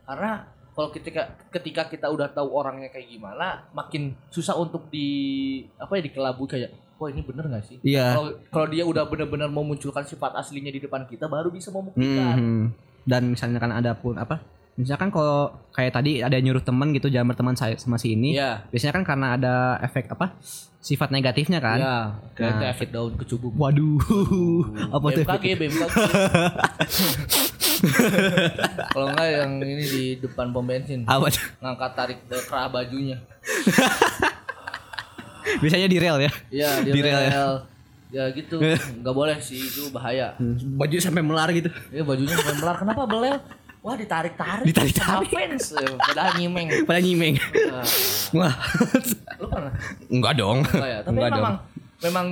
Karena 0.07 0.45
kalau 0.75 0.91
ketika 0.91 1.35
ketika 1.51 1.87
kita 1.87 2.07
udah 2.11 2.27
tahu 2.31 2.51
orangnya 2.51 2.91
kayak 2.91 3.07
gimana, 3.11 3.63
makin 3.71 4.15
susah 4.27 4.55
untuk 4.59 4.91
di 4.91 5.07
apa 5.79 5.99
ya 5.99 6.01
dikelabui 6.03 6.47
kayak, 6.47 6.71
"Wah, 6.99 7.11
ini 7.11 7.23
bener 7.23 7.47
gak 7.47 7.63
sih?" 7.63 7.79
Iya. 7.83 8.15
Kalau 8.15 8.29
kalau 8.51 8.67
dia 8.71 8.83
udah 8.83 9.03
benar-benar 9.07 9.47
memunculkan 9.51 10.03
sifat 10.03 10.35
aslinya 10.35 10.71
di 10.71 10.83
depan 10.83 11.07
kita 11.07 11.31
baru 11.31 11.47
bisa 11.51 11.71
membuktikan. 11.71 12.35
Hmm. 12.39 12.63
Dan 13.03 13.31
misalnya 13.31 13.59
kan 13.59 13.71
ada 13.71 13.95
pun 13.95 14.15
apa? 14.15 14.54
Misalkan 14.75 15.07
kalau 15.07 15.55
kayak 15.71 15.95
tadi 15.95 16.19
ada 16.19 16.35
nyuruh 16.35 16.59
teman 16.59 16.91
gitu 16.91 17.07
jangan 17.07 17.31
berteman 17.31 17.55
saya 17.55 17.79
sama 17.79 17.95
si 17.95 18.11
ini. 18.11 18.35
Iya. 18.35 18.67
Biasanya 18.67 18.93
kan 18.93 19.03
karena 19.07 19.27
ada 19.33 19.53
efek 19.79 20.11
apa? 20.11 20.35
Sifat 20.83 21.09
negatifnya 21.09 21.63
kan. 21.63 21.79
Iya, 21.79 21.95
kayak 22.35 22.53
Nah. 22.59 22.69
efek 22.69 22.89
daun 22.91 23.15
kecubung. 23.15 23.55
Waduh. 23.55 24.03
apa 24.95 25.07
tuh? 25.15 25.23
BMKG, 25.23 25.45
BMKG. 25.55 25.95
Kalau 28.91 29.07
enggak 29.11 29.29
yang 29.31 29.51
ini 29.59 29.83
di 29.83 30.03
depan 30.17 30.49
pom 30.49 30.63
bensin 30.63 31.03
Apa 31.05 31.27
ngangkat 31.59 31.91
tarik 31.95 32.19
kerah 32.27 32.67
bajunya. 32.67 33.17
Biasanya 35.61 35.87
di 35.87 35.97
rel 35.97 36.17
ya. 36.19 36.31
Iya 36.51 36.69
di, 36.83 36.89
Di 36.91 36.99
rel 36.99 37.15
rel. 37.15 37.31
ya. 37.31 37.43
Ya 38.13 38.23
gitu, 38.31 38.61
nggak 38.61 39.11
boleh 39.11 39.35
sih 39.39 39.59
itu 39.59 39.91
bahaya. 39.91 40.35
Baju 40.75 40.95
sampai 40.99 41.19
melar 41.19 41.49
gitu. 41.51 41.67
Ya 41.91 42.03
bajunya 42.03 42.31
sampai 42.33 42.55
melar. 42.59 42.75
Kenapa 42.75 43.03
belel? 43.03 43.39
Wah 43.85 43.93
ditarik-tarik. 43.93 44.65
Ditarik-tarik. 44.65 45.29
Fans, 45.29 45.77
eh, 45.77 45.93
padahal 45.93 46.41
nyimeng. 46.41 46.73
Pada 46.89 46.97
nyimeng. 46.97 47.37
Nah, 47.37 47.85
Wah. 48.33 48.53
lu 49.37 49.45
pernah? 49.45 49.73
Enggak 50.09 50.33
dong. 50.35 50.65
Enggak 50.65 50.89
ya. 50.89 50.99
Tapi 50.99 51.13
Enggak 51.13 51.29
dong. 51.29 51.37
memang 51.37 51.55
memang 51.95 52.27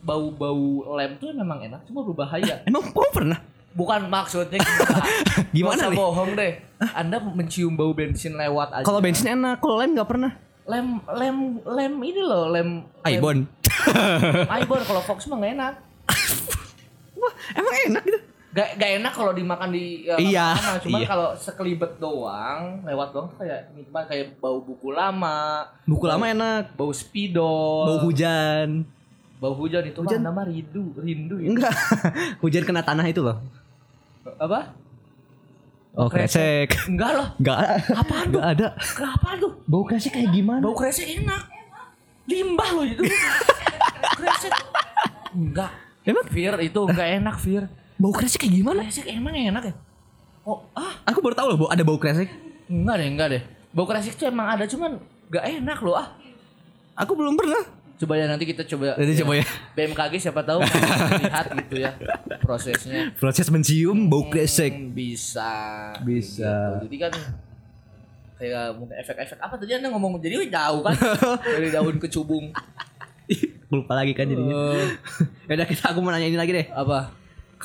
bau-bau 0.00 0.64
lem 0.96 1.12
tuh 1.16 1.30
memang 1.30 1.60
enak, 1.60 1.84
cuma 1.84 2.00
berbahaya. 2.00 2.64
Emang 2.64 2.80
kamu 2.88 3.12
pernah? 3.12 3.38
Bukan 3.76 4.08
maksudnya 4.08 4.56
gimana? 4.56 5.04
Gimana 5.56 5.76
usah 5.76 5.88
nih? 5.92 5.98
bohong 6.00 6.30
deh. 6.32 6.52
Anda 6.96 7.16
mencium 7.20 7.76
bau 7.76 7.92
bensin 7.92 8.32
lewat 8.32 8.72
aja. 8.72 8.84
Kalau 8.88 9.04
bensin 9.04 9.36
enak, 9.36 9.60
kalau 9.60 9.76
lem 9.76 9.92
nggak 9.92 10.08
pernah. 10.08 10.32
lem 10.66 10.98
lem 11.06 11.36
lem 11.62 11.92
ini 12.02 12.18
loh 12.18 12.48
lem 12.48 12.82
lem- 12.82 13.04
Aibon. 13.04 13.38
Aibon 14.48 14.80
kalau 14.82 14.98
Fox 14.98 15.28
mah 15.28 15.38
nggak 15.38 15.52
enak. 15.54 15.74
Wah, 17.20 17.32
emang 17.52 17.74
enak 17.86 18.02
gitu. 18.02 18.15
Gak, 18.56 18.68
gak 18.74 18.90
enak 18.96 19.12
kalau 19.12 19.32
dimakan 19.32 19.68
di 19.68 19.84
ya, 20.02 20.16
Iya, 20.16 20.46
lama-lama. 20.50 20.80
Cuman 20.80 20.98
iya. 20.98 21.06
kalau 21.06 21.28
sekelibet 21.36 21.92
doang, 21.96 22.60
lewat 22.82 23.08
doang 23.12 23.28
tuh 23.28 23.38
kayak 23.38 23.68
nikmat 23.70 24.04
kayak 24.06 24.32
bau 24.36 24.58
buku 24.58 24.90
lama, 24.90 25.68
Buku 25.84 26.00
Bau- 26.02 26.16
lama 26.16 26.24
enak. 26.26 26.62
bau 26.72 26.88
spidol, 26.88 27.84
Bau 27.84 27.98
hujan. 28.00 28.88
bau 29.36 29.52
hujan 29.52 29.84
itu 29.84 30.00
Hujan. 30.00 30.24
nama 30.24 30.40
rindu, 30.42 30.96
rindu 30.96 31.36
ya. 31.36 31.52
Enggak. 31.52 31.74
hujan 32.42 32.64
kena 32.64 32.80
tanah 32.80 33.04
itu 33.04 33.20
loh. 33.20 33.36
Apa? 34.40 34.72
Oh, 35.92 36.08
kresek. 36.08 36.72
Enggak 36.86 37.12
loh. 37.12 37.28
Enggak. 37.36 37.60
Apaan 37.90 38.24
tuh? 38.26 38.40
Enggak 38.40 38.48
ada. 38.50 38.68
Kenapa 38.74 39.28
tuh? 39.36 39.52
Bau 39.64 39.84
kresek 39.84 40.12
kayak 40.12 40.28
gimana? 40.30 40.60
Bau 40.60 40.72
kresek 40.72 41.04
enak. 41.14 41.44
Limbah 42.24 42.68
loh 42.70 42.84
itu. 42.84 43.04
kresek. 44.18 44.52
Enggak. 45.30 45.72
Emang 46.02 46.24
Fir 46.26 46.56
itu 46.58 46.80
enggak 46.82 47.08
enak, 47.14 47.36
Fir. 47.36 47.64
Bau 47.96 48.12
kresek 48.12 48.44
kayak 48.44 48.54
gimana? 48.54 48.80
Kresek 48.84 49.06
emang 49.08 49.32
enak 49.32 49.64
ya? 49.64 49.74
Oh, 50.42 50.62
ah, 50.72 51.02
Aku 51.04 51.18
baru 51.18 51.34
tahu 51.34 51.46
loh, 51.50 51.66
ada 51.66 51.82
bau 51.82 51.98
kresek. 51.98 52.30
enggak 52.66 52.96
deh, 52.98 53.08
enggak 53.08 53.28
deh. 53.30 53.42
Bau 53.70 53.84
kresek 53.84 54.14
tuh 54.14 54.26
emang 54.26 54.46
ada 54.48 54.64
cuman 54.64 54.98
enggak 55.26 55.44
enak 55.58 55.78
loh 55.80 55.96
ah. 55.96 56.08
Aku 56.96 57.12
belum 57.12 57.34
pernah. 57.34 57.62
Coba 57.96 58.12
ya 58.14 58.28
nanti 58.28 58.44
kita 58.44 58.60
coba. 58.62 58.92
Nanti 58.94 59.16
coba 59.16 59.32
ya. 59.40 59.46
BMKG 59.72 60.12
siapa 60.20 60.40
tahu 60.42 60.60
lihat 60.60 61.46
gitu 61.56 61.76
ya 61.80 61.96
prosesnya. 62.38 63.08
Proses 63.16 63.48
mencium 63.48 64.06
bau 64.06 64.28
kresek. 64.28 64.70
Hmm, 64.70 64.92
bisa. 64.92 65.52
Bisa. 66.04 66.76
Gitu. 66.78 66.92
Jadi 66.92 66.96
kan 67.00 67.12
kayak 68.36 68.76
mungkin 68.76 68.96
efek-efek 69.00 69.40
apa 69.40 69.56
tadi 69.56 69.72
anda 69.72 69.88
ngomong 69.88 70.20
jadi 70.20 70.44
jauh 70.44 70.84
kan 70.84 70.92
dari 71.56 71.72
daun 71.72 71.96
kecubung. 71.96 72.52
Lupa 73.66 73.96
lagi 73.96 74.12
kan 74.12 74.28
jadinya. 74.28 74.54
Eh, 75.48 75.48
Ya 75.48 75.54
udah 75.56 75.66
kita 75.66 75.84
aku 75.90 75.98
mau 76.00 76.12
nanya 76.12 76.26
ini 76.26 76.36
lagi 76.36 76.52
deh. 76.52 76.66
apa? 76.68 77.10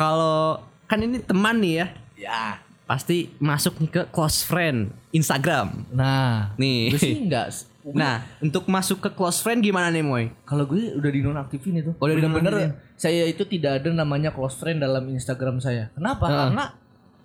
Kalau 0.02 0.58
kan 0.88 0.98
ini 0.98 1.22
teman 1.22 1.62
nih 1.62 1.74
ya, 1.76 1.88
Ya. 2.18 2.42
pasti 2.84 3.30
masuk 3.38 3.78
nih 3.78 3.90
ke 3.92 4.02
close 4.10 4.42
friend 4.42 4.90
Instagram. 5.12 5.86
Nah, 5.92 6.58
Nih. 6.58 6.90
gue 6.90 7.00
sih 7.00 7.16
enggak. 7.22 7.54
Nah, 7.82 8.22
untuk 8.38 8.70
masuk 8.70 9.02
ke 9.02 9.10
close 9.10 9.42
friend 9.42 9.58
gimana 9.60 9.90
nih, 9.90 10.02
Moy? 10.02 10.30
Kalau 10.44 10.70
gue 10.70 10.94
udah 10.94 11.10
dinonaktifin 11.10 11.82
itu. 11.82 11.98
Oh, 11.98 12.06
udah 12.06 12.14
Bener-bener 12.14 12.54
dinonaktifin. 12.70 12.94
saya 12.94 13.26
itu 13.26 13.42
tidak 13.44 13.82
ada 13.82 13.90
namanya 13.92 14.30
close 14.30 14.54
friend 14.54 14.78
dalam 14.78 15.10
Instagram 15.10 15.58
saya. 15.58 15.90
Kenapa? 15.92 16.30
Heeh. 16.30 16.38
Karena 16.46 16.66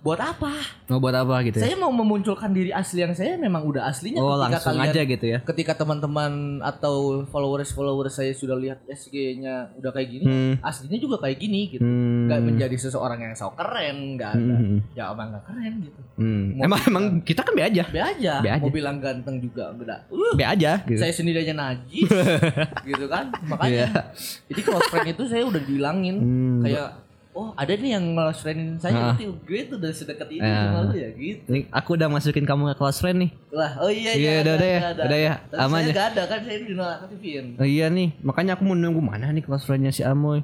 buat 0.06 0.20
apa? 0.20 0.52
Mau 0.86 0.98
buat 0.98 1.12
apa 1.12 1.42
gitu 1.42 1.58
ya? 1.58 1.64
Saya 1.64 1.76
mau 1.76 1.90
memunculkan 1.90 2.48
diri 2.48 2.70
asli 2.70 3.02
yang 3.02 3.10
saya 3.10 3.34
memang 3.34 3.62
udah 3.62 3.84
aslinya 3.84 4.16
Oh, 4.16 4.38
ketika 4.38 4.42
langsung 4.54 4.76
kalian 4.76 4.86
aja 4.88 5.02
gitu 5.04 5.26
ya. 5.26 5.38
ketika 5.42 5.72
teman-teman 5.74 6.32
atau 6.60 6.94
followers-followers 7.26 8.14
saya 8.14 8.30
sudah 8.30 8.54
lihat 8.54 8.78
SG-nya 8.86 9.74
udah 9.74 9.90
kayak 9.90 10.08
gini, 10.08 10.24
Hmm. 10.24 10.54
aslinya 10.60 10.96
juga 10.96 11.16
kayak 11.18 11.36
gini 11.36 11.60
gitu. 11.68 11.82
Hmm. 11.82 12.26
Nggak 12.26 12.40
menjadi 12.40 12.76
seseorang 12.78 13.18
yang 13.20 13.34
sok 13.34 13.56
keren, 13.56 14.14
nggak 14.14 14.30
ada. 14.32 14.54
Hmm. 14.56 14.78
Ya 14.92 15.04
emang 15.08 15.28
nggak 15.28 15.44
keren 15.44 15.74
gitu. 15.82 16.00
Hmm. 16.16 16.44
Mau 16.54 16.64
Emang 16.64 16.78
bilang- 16.78 16.88
emang 16.88 17.04
kita 17.20 17.40
kan 17.40 17.52
be 17.52 17.62
aja. 17.62 17.84
Be 17.86 18.00
aja, 18.00 18.32
Be 18.38 18.48
aja. 18.48 18.62
mau 18.62 18.70
bilang 18.70 18.96
ganteng 18.96 19.36
juga 19.38 19.68
enggak. 19.68 20.00
Uh, 20.06 20.32
Be 20.32 20.44
aja 20.44 20.78
gitu. 20.82 20.96
saya 20.96 21.10
sendiri 21.10 21.42
aja 21.42 21.52
najis 21.52 22.06
gitu 22.88 23.04
kan. 23.06 23.34
Makanya 23.42 24.14
jadi 24.46 24.60
close 24.62 24.86
friend 24.86 25.08
itu 25.10 25.24
saya 25.26 25.42
udah 25.42 25.60
bilangin. 25.60 26.16
Hmm. 26.16 26.62
kayak 26.62 27.05
oh 27.36 27.52
ada 27.52 27.68
nih 27.70 27.90
yang 27.92 28.04
close 28.10 28.40
friendin 28.40 28.74
saya 28.76 28.90
Ah. 28.90 29.00
berarti 29.12 29.24
gue 29.28 29.60
tuh 29.62 29.76
udah 29.76 29.92
sedekat 29.92 30.28
ini 30.30 30.40
Ah. 30.40 30.72
sama 30.72 30.78
lu 30.82 30.94
ya 30.96 31.08
gitu. 31.12 31.44
Nih, 31.46 31.62
aku 31.70 31.90
udah 31.92 32.08
masukin 32.08 32.42
kamu 32.42 32.62
ke 32.66 32.74
close 32.74 32.96
friend 32.96 33.18
nih. 33.20 33.30
Lah, 33.50 33.70
oh 33.76 33.92
iya 33.92 34.10
Iya, 34.10 34.32
udah, 34.32 34.40
ada, 34.40 34.52
udah 34.56 34.66
ya, 34.66 34.80
ada, 34.88 35.02
udah 35.04 35.18
ya, 35.18 35.32
aman 35.58 35.78
ya. 35.78 35.92
nggak 35.92 36.06
ada 36.08 36.22
kan 36.24 36.38
saya 36.40 36.56
di 36.58 36.72
nonaktifin. 36.72 37.44
Oh, 37.54 37.66
iya 37.66 37.86
nih, 37.88 38.08
makanya 38.20 38.52
aku 38.54 38.64
mau 38.64 38.74
nunggu 38.74 38.98
mana 38.98 39.28
nih 39.28 39.42
close 39.42 39.62
friendnya 39.62 39.90
si 39.90 40.00
Amoy. 40.00 40.40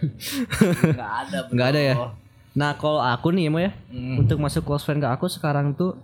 Enggak 0.00 1.10
ada. 1.20 1.38
bro. 1.42 1.52
Nggak 1.54 1.68
ada 1.68 1.80
ya? 1.82 1.94
Nah 2.52 2.70
kalau 2.74 3.00
aku 3.00 3.28
nih 3.30 3.48
Mo 3.48 3.58
ya, 3.58 3.72
Hmm. 3.88 4.18
untuk 4.18 4.36
masuk 4.36 4.62
close 4.62 4.82
friend 4.82 4.98
ke 4.98 5.08
aku 5.08 5.26
sekarang 5.26 5.72
tuh 5.72 5.96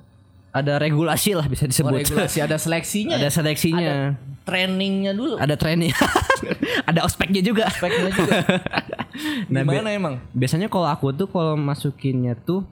ada 0.49 0.75
regulasi 0.77 1.33
lah 1.33 1.45
bisa 1.45 1.63
Oh, 1.63 1.69
disebut. 1.69 1.93
regulasi 1.99 2.41
ada 2.41 2.57
seleksinya. 2.57 3.15
ada 3.15 3.29
ya? 3.29 3.31
seleksinya, 3.31 3.95
trainingnya 4.43 5.13
dulu. 5.13 5.37
ada 5.37 5.55
training, 5.55 5.93
ada 6.89 7.05
ospeknya 7.05 7.43
juga. 7.43 7.69
Speknya 7.69 8.11
juga. 8.11 8.33
Nah, 9.49 9.63
Gimana 9.63 9.91
emang? 9.91 10.15
Biasanya 10.31 10.67
kalau 10.67 10.87
aku 10.87 11.11
tuh 11.11 11.27
kalau 11.27 11.55
masukinnya 11.55 12.35
tuh 12.35 12.63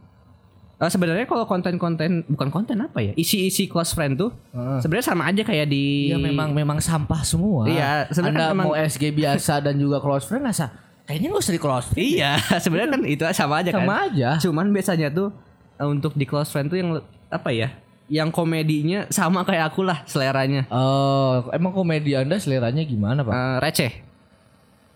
eh, 0.77 0.87
sebenarnya 0.87 1.25
kalau 1.25 1.45
konten-konten 1.45 2.23
bukan 2.27 2.49
konten 2.49 2.77
apa 2.79 3.01
ya 3.01 3.13
isi-isi 3.15 3.65
close 3.65 3.91
friend 3.91 4.17
tuh 4.17 4.31
Heeh. 4.51 4.79
sebenarnya 4.79 5.07
sama 5.07 5.25
aja 5.25 5.41
kayak 5.41 5.67
di 5.67 6.11
Iya 6.11 6.19
memang 6.19 6.53
memang 6.53 6.79
sampah 6.79 7.23
semua. 7.23 7.65
Iya, 7.65 8.07
sebenarnya 8.09 8.53
memang- 8.53 8.67
mau 8.67 8.75
SG 8.75 9.11
biasa 9.11 9.61
dan 9.61 9.75
juga 9.75 9.99
close 9.99 10.25
friend 10.25 10.45
rasa 10.45 10.69
kayaknya 11.03 11.31
gak 11.31 11.41
usah 11.41 11.55
di 11.55 11.63
close 11.63 11.87
friend. 11.87 12.03
iya 12.05 12.31
sebenarnya 12.63 12.91
kan 12.91 13.03
itu 13.05 13.23
sama 13.33 13.55
aja 13.59 13.71
kan 13.71 13.83
Sama 13.83 13.97
aja. 14.05 14.29
cuman 14.39 14.67
biasanya 14.69 15.09
tuh 15.09 15.31
eh, 15.77 15.87
untuk 15.87 16.13
di 16.13 16.25
close 16.25 16.49
friend 16.49 16.67
tuh 16.67 16.77
yang 16.77 16.91
apa 17.27 17.51
ya 17.51 17.71
yang 18.07 18.31
komedinya 18.31 19.07
sama 19.09 19.43
kayak 19.43 19.71
aku 19.71 19.83
lah 19.83 20.05
seleranya 20.05 20.63
Oh, 20.69 21.51
emang 21.51 21.73
komedi 21.73 22.15
Anda 22.15 22.37
seleranya 22.37 22.83
gimana, 22.83 23.23
Pak? 23.23 23.33
Eh, 23.33 23.57
receh 23.61 23.93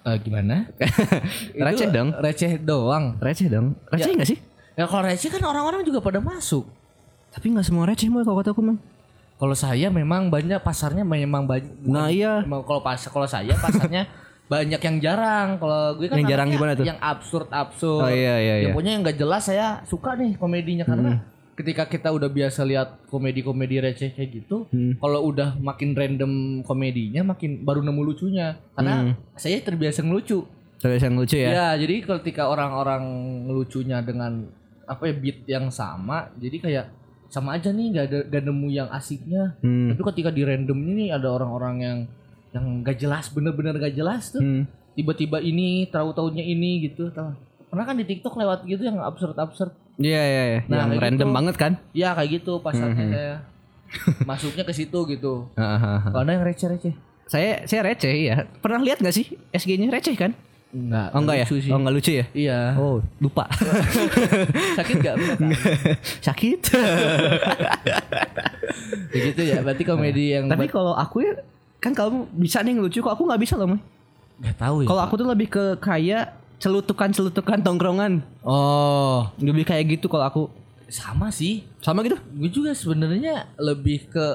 Eh, 0.01 0.17
gimana? 0.19 0.65
Receh 1.67 1.85
Itu 1.85 1.93
dong. 1.93 2.09
Receh 2.17 2.53
doang. 2.57 3.05
receh 3.19 3.47
dong 3.47 3.77
receh 3.87 4.13
nggak 4.13 4.29
sih 4.29 4.39
Ya 4.73 4.89
kalau 4.89 5.05
receh 5.05 5.29
kan 5.29 5.43
orang-orang 5.43 5.85
juga 5.85 6.01
pada 6.01 6.19
masuk. 6.19 6.65
tapi 7.31 7.47
nggak 7.49 7.63
semua 7.63 7.85
receh 7.85 8.09
mau 8.09 8.21
kalau 8.21 8.41
kataku 8.41 8.61
man 8.61 8.77
Kalau 9.37 9.53
saya 9.53 9.89
memang 9.89 10.29
banyak 10.29 10.61
pasarnya 10.61 11.01
memang 11.01 11.45
banyak. 11.45 11.73
Nah, 11.83 12.09
iya. 12.09 12.45
Kalau 12.45 12.81
pas 12.81 13.01
kalau 13.01 13.25
saya 13.25 13.57
pasarnya 13.57 14.05
banyak 14.53 14.77
yang 14.77 14.97
jarang. 15.01 15.57
Kalau 15.57 15.97
gue 15.97 16.07
kan 16.07 16.19
Yang 16.19 16.29
jarang 16.29 16.49
gimana 16.51 16.73
tuh? 16.75 16.85
Yang 16.85 16.99
absurd 17.01 17.49
absurd. 17.49 18.05
Oh, 18.05 18.11
iya, 18.11 18.37
iya, 18.37 18.55
Yang 18.61 18.69
iya. 18.69 18.77
punya 18.77 18.91
yang 18.93 19.03
gak 19.03 19.17
jelas 19.17 19.43
saya 19.43 19.67
suka 19.85 20.13
nih 20.13 20.37
komedinya 20.37 20.85
karena 20.85 21.25
ketika 21.55 21.85
kita 21.85 22.09
udah 22.09 22.27
biasa 22.27 22.65
lihat 22.65 23.05
komedi-komedi 23.07 23.81
receh 23.81 24.11
kayak 24.11 24.31
gitu, 24.43 24.65
Hmm. 24.71 24.97
kalau 24.97 25.29
udah 25.29 25.57
makin 25.57 25.93
random 25.93 26.33
komedinya 26.65 27.23
makin 27.27 27.63
baru 27.63 27.81
nemu 27.81 28.01
lucunya. 28.03 28.57
Karena 28.73 29.15
saya 29.35 29.61
terbiasa 29.61 30.03
ngelucu. 30.03 30.47
terus 30.81 31.05
yang 31.05 31.13
lucu 31.13 31.37
ya 31.37 31.53
Ya, 31.53 31.69
jadi 31.77 32.01
ketika 32.01 32.49
orang-orang 32.49 33.05
ngelucunya 33.45 34.01
dengan 34.01 34.49
apa 34.89 35.05
ya 35.05 35.13
beat 35.13 35.45
yang 35.45 35.69
sama, 35.69 36.33
jadi 36.41 36.57
kayak 36.57 36.87
sama 37.29 37.61
aja 37.61 37.69
nih 37.69 37.87
nggak 37.93 38.07
ada 38.09 38.19
gak 38.27 38.43
nemu 38.49 38.69
yang 38.73 38.89
asiknya. 38.89 39.61
Hmm. 39.61 39.93
Tapi 39.93 40.01
ketika 40.09 40.33
di 40.33 40.41
random 40.41 40.81
ini 40.81 41.13
ada 41.13 41.29
orang-orang 41.29 41.77
yang 41.85 41.99
yang 42.51 42.67
gak 42.81 42.97
jelas, 42.97 43.29
bener-bener 43.29 43.77
gak 43.77 43.93
jelas 43.93 44.33
tuh. 44.33 44.41
Hmm. 44.41 44.65
Tiba-tiba 44.97 45.39
ini, 45.39 45.87
tahu-taunya 45.87 46.43
ini 46.43 46.89
gitu. 46.89 47.13
Pernah 47.71 47.85
kan 47.85 47.95
di 47.95 48.03
TikTok 48.03 48.35
lewat 48.35 48.67
gitu 48.67 48.83
yang 48.83 48.99
absurd-absurd. 48.99 49.71
Iya 50.01 50.23
iya 50.23 50.43
iya. 50.49 50.61
Nah, 50.65 50.89
yang 50.89 50.97
random 50.97 51.29
gitu. 51.29 51.37
banget 51.37 51.55
kan? 51.55 51.73
Ya 51.93 52.17
kayak 52.17 52.41
gitu 52.41 52.53
pasarnya 52.59 52.97
Hmm. 52.97 53.13
saya. 53.13 53.37
Masuknya 54.25 54.65
ke 54.65 54.73
situ 54.73 54.99
gitu. 55.07 55.33
Ada 55.55 56.31
yang 56.31 56.43
receh-receh. 56.43 56.95
saya 57.27 57.63
saya 57.63 57.81
receh 57.85 58.11
ya. 58.27 58.49
Pernah 58.59 58.81
lihat 58.81 58.99
nggak 58.99 59.13
sih 59.13 59.37
SG-nya 59.53 59.93
receh 59.93 60.17
kan? 60.17 60.33
Enggak. 60.71 61.09
Oh 61.11 61.21
enggak 61.21 61.37
ya? 61.37 61.47
sih. 61.47 61.69
Oh 61.69 61.79
enggak 61.79 61.95
lucu 61.95 62.11
ya? 62.13 62.25
Iya. 62.33 62.59
Oh 62.75 62.99
lupa. 63.19 63.45
Sakit 64.79 64.97
gak? 64.99 65.15
Sakit. 66.27 66.61
ya 69.13 69.19
gitu 69.27 69.43
ya. 69.43 69.61
Berarti 69.61 69.83
komedi 69.85 70.35
yang 70.35 70.47
Tapi 70.47 70.67
kalau 70.67 70.95
aku 70.95 71.23
ya 71.23 71.35
kan 71.81 71.93
kamu 71.93 72.29
bisa 72.37 72.61
nih 72.61 72.77
ngelucu 72.77 73.01
kok 73.01 73.13
aku 73.13 73.25
nggak 73.25 73.41
bisa 73.41 73.55
loh 73.57 73.75
Moy. 73.75 73.81
Gak 74.41 74.57
tahu 74.57 74.77
ya. 74.85 74.87
Kalau 74.89 75.03
aku 75.05 75.15
tuh 75.17 75.29
lebih 75.29 75.49
ke 75.51 75.65
kayak 75.79 76.40
celutukan-celutukan 76.61 77.59
tongkrongan. 77.59 78.21
Oh, 78.43 79.27
Lebih 79.37 79.65
kayak 79.65 79.85
gitu 79.91 80.07
kalau 80.07 80.25
aku. 80.25 80.43
sama 80.87 81.31
sih. 81.31 81.63
Sama 81.79 82.03
gitu? 82.03 82.19
Gue 82.35 82.51
juga 82.51 82.71
sebenarnya 82.71 83.47
lebih 83.57 84.07
ke 84.07 84.27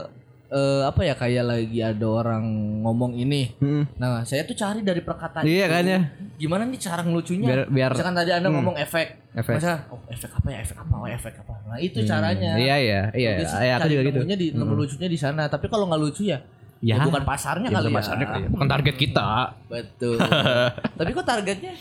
eh, 0.47 0.83
apa 0.83 1.03
ya 1.03 1.11
kayak 1.11 1.43
lagi 1.43 1.79
ada 1.79 2.07
orang 2.07 2.47
ngomong 2.79 3.11
ini. 3.13 3.51
Hmm. 3.57 3.83
Nah, 3.95 4.23
saya 4.23 4.41
tuh 4.41 4.55
cari 4.55 4.79
dari 4.79 4.99
perkataan. 4.99 5.43
Iya 5.43 5.67
kan 5.67 5.83
ya? 5.83 5.99
Gimana 6.35 6.63
nih 6.63 6.79
cara 6.79 7.03
ngelucunya? 7.03 7.43
Biar- 7.45 7.67
biar- 7.67 7.91
Hmm. 7.91 7.99
Misalkan 7.99 8.15
tadi 8.15 8.31
Anda 8.31 8.47
ngomong 8.49 8.75
efek. 8.77 9.07
Efek. 9.35 9.55
Masa 9.59 9.83
oh 9.89 9.99
efek 10.07 10.31
apa 10.31 10.47
ya? 10.47 10.57
Efek 10.61 10.77
apa? 10.79 10.93
Oh, 10.95 11.03
efek 11.05 11.33
apa? 11.37 11.53
Nah, 11.67 11.77
itu 11.77 11.97
caranya. 12.07 12.51
Iya 12.55 12.75
iya 12.79 13.01
iya. 13.11 13.31
Iya, 13.43 13.73
aku 13.75 13.91
juga 13.91 14.01
gitu. 14.07 14.19
di 14.23 14.47
nemu 14.49 14.73
lucunya 14.73 15.09
di 15.11 15.19
sana. 15.19 15.45
Tapi 15.45 15.67
kalau 15.67 15.85
nggak 15.85 15.99
lucu 15.99 16.23
ya, 16.23 16.39
Ya. 16.79 16.95
ya, 16.95 17.03
bukan 17.03 17.23
pasarnya 17.25 17.67
Ya, 17.67 17.75
kali 17.75 17.83
bukan 17.83 17.91
ya. 17.91 17.99
pasarnya 17.99 18.25
kali 18.29 18.43
ya. 18.43 18.49
Bukan 18.49 18.67
target 18.69 18.95
kita. 18.95 19.27
Betul. 19.67 20.15
Tapi 20.99 21.09
kok 21.11 21.25
targetnya 21.25 21.73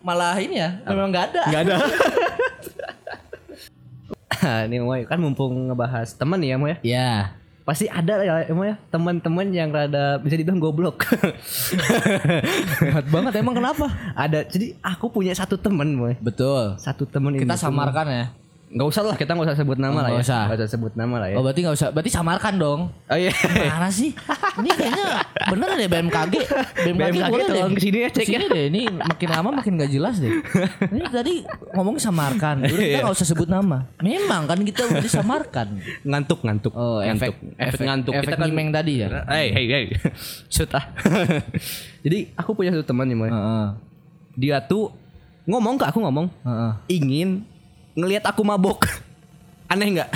malah 0.00 0.36
ini 0.36 0.56
ya? 0.56 0.80
Memang 0.84 1.08
nggak 1.08 1.24
ada. 1.32 1.42
Gak 1.48 1.62
ada. 1.68 1.76
Ini 4.40 4.80
Moy 4.80 5.04
kan 5.04 5.20
mumpung 5.20 5.68
ngebahas 5.68 6.16
teman 6.16 6.40
ya 6.40 6.56
Moy 6.56 6.72
ya. 6.72 6.76
Ya. 6.80 7.10
Pasti 7.60 7.86
ada 7.86 8.24
ya 8.24 8.48
Moy 8.50 8.72
ya 8.72 8.76
teman-teman 8.88 9.46
yang 9.52 9.68
rada 9.68 10.16
bisa 10.16 10.32
dibilang 10.32 10.56
goblok. 10.56 11.04
Hebat 12.80 13.06
banget 13.12 13.32
emang 13.36 13.52
kenapa? 13.52 13.84
ada. 14.16 14.40
Jadi 14.48 14.80
aku 14.80 15.12
punya 15.12 15.36
satu 15.36 15.60
teman 15.60 15.92
Moy. 15.92 16.16
Betul. 16.24 16.80
Satu 16.80 17.04
teman 17.04 17.36
ini. 17.36 17.44
Kita 17.44 17.60
tuh- 17.60 17.68
samarkan 17.68 18.06
ya. 18.08 18.24
Nggak 18.70 18.86
usah 18.86 19.02
lah 19.02 19.18
kita 19.18 19.34
nggak 19.34 19.50
usah 19.50 19.58
sebut 19.58 19.82
nama 19.82 19.98
Oh, 19.98 20.02
lah 20.06 20.10
ya. 20.14 20.22
usah. 20.22 20.42
Nggak 20.46 20.58
usah 20.62 20.70
sebut 20.70 20.92
nama 20.94 21.14
lah 21.18 21.28
ya. 21.34 21.36
Oh 21.36 21.42
berarti 21.42 21.60
nggak 21.66 21.74
usah, 21.74 21.88
berarti 21.90 22.10
samarkan 22.14 22.54
dong. 22.54 22.80
Oh 23.10 23.18
iya. 23.18 23.34
Mana 23.50 23.90
sih? 23.90 24.14
Ini 24.62 24.70
kayaknya 24.78 25.06
bener 25.50 25.68
deh 25.74 25.88
BMKG. 25.90 26.34
BMKG, 26.86 26.86
BMKG 26.94 27.18
boleh 27.34 27.44
deh. 27.44 27.58
tolong 27.58 27.74
ke 27.74 27.82
sini 27.82 27.98
ya, 27.98 28.08
cek 28.14 28.22
Ke 28.22 28.30
sini 28.30 28.44
deh. 28.46 28.64
Ini 28.70 28.82
makin 28.94 29.28
lama 29.28 29.48
makin 29.58 29.72
gak 29.74 29.90
jelas 29.90 30.22
deh. 30.22 30.30
Ini 30.86 31.02
tadi 31.10 31.34
ngomong 31.74 31.98
samarkan. 31.98 32.62
Udah 32.62 32.78
kita 32.78 32.98
nggak 33.02 33.16
usah 33.18 33.26
sebut 33.26 33.48
nama. 33.50 33.90
Memang 33.98 34.46
kan 34.46 34.58
kita 34.62 34.86
udah 34.86 35.02
disamarkan. 35.02 35.68
ngantuk 36.06 36.38
ngantuk. 36.46 36.72
Oh 36.78 37.02
ngantuk. 37.02 37.34
efek 37.34 37.58
efek 37.58 37.80
ngantuk. 37.82 38.12
Efek 38.14 38.38
kita 38.38 38.46
kan 38.46 38.68
tadi 38.70 38.92
ya. 39.02 39.08
Hey 39.26 39.46
hey 39.50 39.64
hey. 39.66 39.84
Shoot 40.54 40.70
ah. 40.78 40.84
Jadi 42.06 42.30
aku 42.38 42.54
punya 42.54 42.70
satu 42.70 42.86
teman 42.86 43.10
nih 43.10 43.18
Moy. 43.18 43.34
Heeh. 43.34 43.66
Dia 44.38 44.62
tuh 44.62 44.94
ngomong 45.50 45.74
ke 45.74 45.90
aku 45.90 45.98
ngomong 45.98 46.30
Heeh. 46.46 46.72
ingin 46.86 47.49
ngelihat 47.94 48.24
aku 48.26 48.42
mabok. 48.42 48.86
Aneh 49.72 49.98
nggak? 49.98 50.10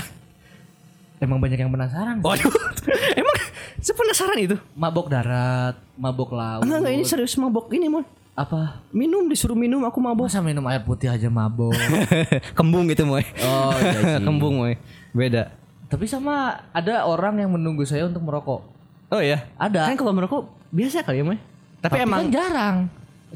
Emang 1.22 1.38
banyak 1.38 1.56
yang 1.56 1.70
penasaran. 1.72 2.20
Waduh, 2.20 2.52
emang 3.20 3.36
sepenasaran 3.80 4.38
itu? 4.44 4.56
Mabok 4.74 5.08
darat, 5.08 5.78
mabok 5.94 6.34
laut. 6.34 6.66
Enggak 6.66 6.78
enggak 6.84 6.94
ini 7.00 7.04
serius 7.06 7.38
mabok 7.38 7.70
ini 7.72 7.88
mon. 7.88 8.04
apa? 8.34 8.82
Minum 8.90 9.30
disuruh 9.30 9.54
minum 9.54 9.86
aku 9.86 10.02
mabok. 10.02 10.26
Masa 10.26 10.42
minum 10.42 10.66
air 10.66 10.82
putih 10.82 11.06
aja 11.06 11.30
mabok? 11.30 11.70
Kembung 12.58 12.90
gitu 12.90 13.06
moy. 13.06 13.22
Oh 13.46 13.70
iya 13.78 14.18
sih. 14.18 14.26
Kembung 14.26 14.58
moy. 14.58 14.74
Beda. 15.14 15.54
Tapi 15.86 16.10
sama 16.10 16.66
ada 16.74 17.06
orang 17.06 17.38
yang 17.38 17.54
menunggu 17.54 17.86
saya 17.86 18.10
untuk 18.10 18.26
merokok. 18.26 18.66
Oh 19.14 19.22
iya. 19.22 19.46
Ada. 19.54 19.86
Kan 19.86 19.94
kalau 19.94 20.10
merokok 20.10 20.50
biasa 20.74 21.06
kali 21.06 21.22
ya 21.22 21.24
moy. 21.30 21.38
Tapi, 21.78 22.02
emang 22.02 22.26
kan 22.26 22.34
jarang. 22.34 22.76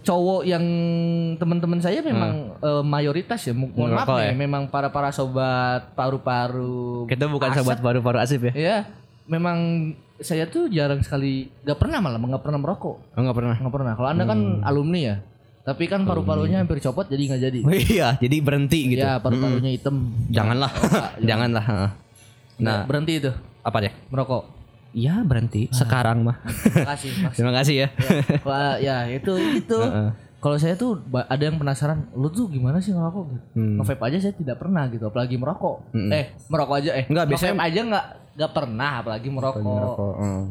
Cowok 0.00 0.42
yang 0.42 0.64
teman-teman 1.34 1.78
saya 1.78 1.98
memang 2.00 2.54
eh, 2.56 2.82
mayoritas 2.82 3.40
ya. 3.40 3.52
Mo- 3.52 3.68
Mohon 3.68 3.90
maaf 3.94 4.08
nih, 4.12 4.24
ya? 4.24 4.32
memang 4.34 4.62
para 4.66 4.88
para 4.88 5.08
sobat 5.08 5.90
paru-paru. 5.92 7.06
kita 7.06 7.26
bukan 7.26 7.50
asap. 7.50 7.58
sobat 7.58 7.78
paru-paru 7.78 8.18
asip 8.18 8.40
ya. 8.44 8.52
Ya, 8.54 8.76
memang 9.24 9.90
saya 10.16 10.44
tuh 10.44 10.66
jarang 10.68 10.98
sekali, 11.00 11.46
nggak 11.62 11.78
pernah 11.78 11.98
malah 11.98 12.18
nggak 12.18 12.42
pernah 12.42 12.58
merokok, 12.58 12.96
Oh 13.08 13.18
enggak 13.18 13.36
pernah. 13.36 13.56
nggak 13.56 13.70
pernah. 13.72 13.92
Kalau 13.94 14.08
anda 14.08 14.24
kan 14.24 14.38
alumni 14.62 15.00
ya, 15.00 15.16
tapi 15.62 15.86
kan 15.86 16.02
paru-parunya 16.02 16.58
hampir 16.58 16.80
copot 16.80 17.06
jadi 17.06 17.22
nggak 17.24 17.42
jadi. 17.42 17.58
Oh 17.62 17.70
iya, 17.88 18.08
jadi 18.16 18.36
berhenti 18.38 18.80
gitu. 18.92 19.00
Ya 19.00 19.16
paru-parunya 19.16 19.70
hitam. 19.70 20.10
Janganlah. 20.28 20.72
Janganlah. 21.22 21.64
heeh. 21.64 21.90
Nah 22.58 22.66
Nah, 22.74 22.78
berhenti 22.84 23.12
itu 23.16 23.30
apa 23.62 23.78
deh? 23.80 23.92
merokok. 24.08 24.57
Ya 24.90 25.20
berhenti 25.20 25.68
sekarang 25.70 26.24
mah. 26.24 26.40
Terima 26.64 26.88
kasih. 26.88 27.10
Mas. 27.20 27.34
Terima 27.36 27.52
kasih 27.52 27.74
ya. 27.76 27.88
Wah, 28.42 28.76
ya 28.78 29.04
itu 29.06 29.32
itu. 29.54 29.78
Heeh. 29.78 30.10
kalau 30.38 30.54
saya 30.54 30.78
tuh 30.78 31.02
ada 31.10 31.42
yang 31.42 31.58
penasaran, 31.58 32.06
lu 32.14 32.30
tuh 32.30 32.46
gimana 32.46 32.78
sih 32.78 32.94
ngerokok 32.94 33.22
gitu? 33.26 33.42
Hmm. 33.52 33.74
Nge-vape 33.76 34.02
aja 34.06 34.18
saya 34.22 34.34
tidak 34.34 34.56
pernah 34.56 34.86
gitu, 34.86 35.02
apalagi 35.04 35.34
merokok. 35.34 35.90
Eh, 35.92 36.30
merokok 36.46 36.78
aja 36.78 36.90
eh. 36.94 37.04
Enggak, 37.04 37.26
biasanya- 37.26 37.58
aja 37.58 37.80
nggak 37.82 38.06
nggak 38.38 38.52
pernah 38.54 38.90
apalagi 39.02 39.28
merokok. 39.28 39.66
Ngerokok, 39.66 40.12
mm. 40.14 40.42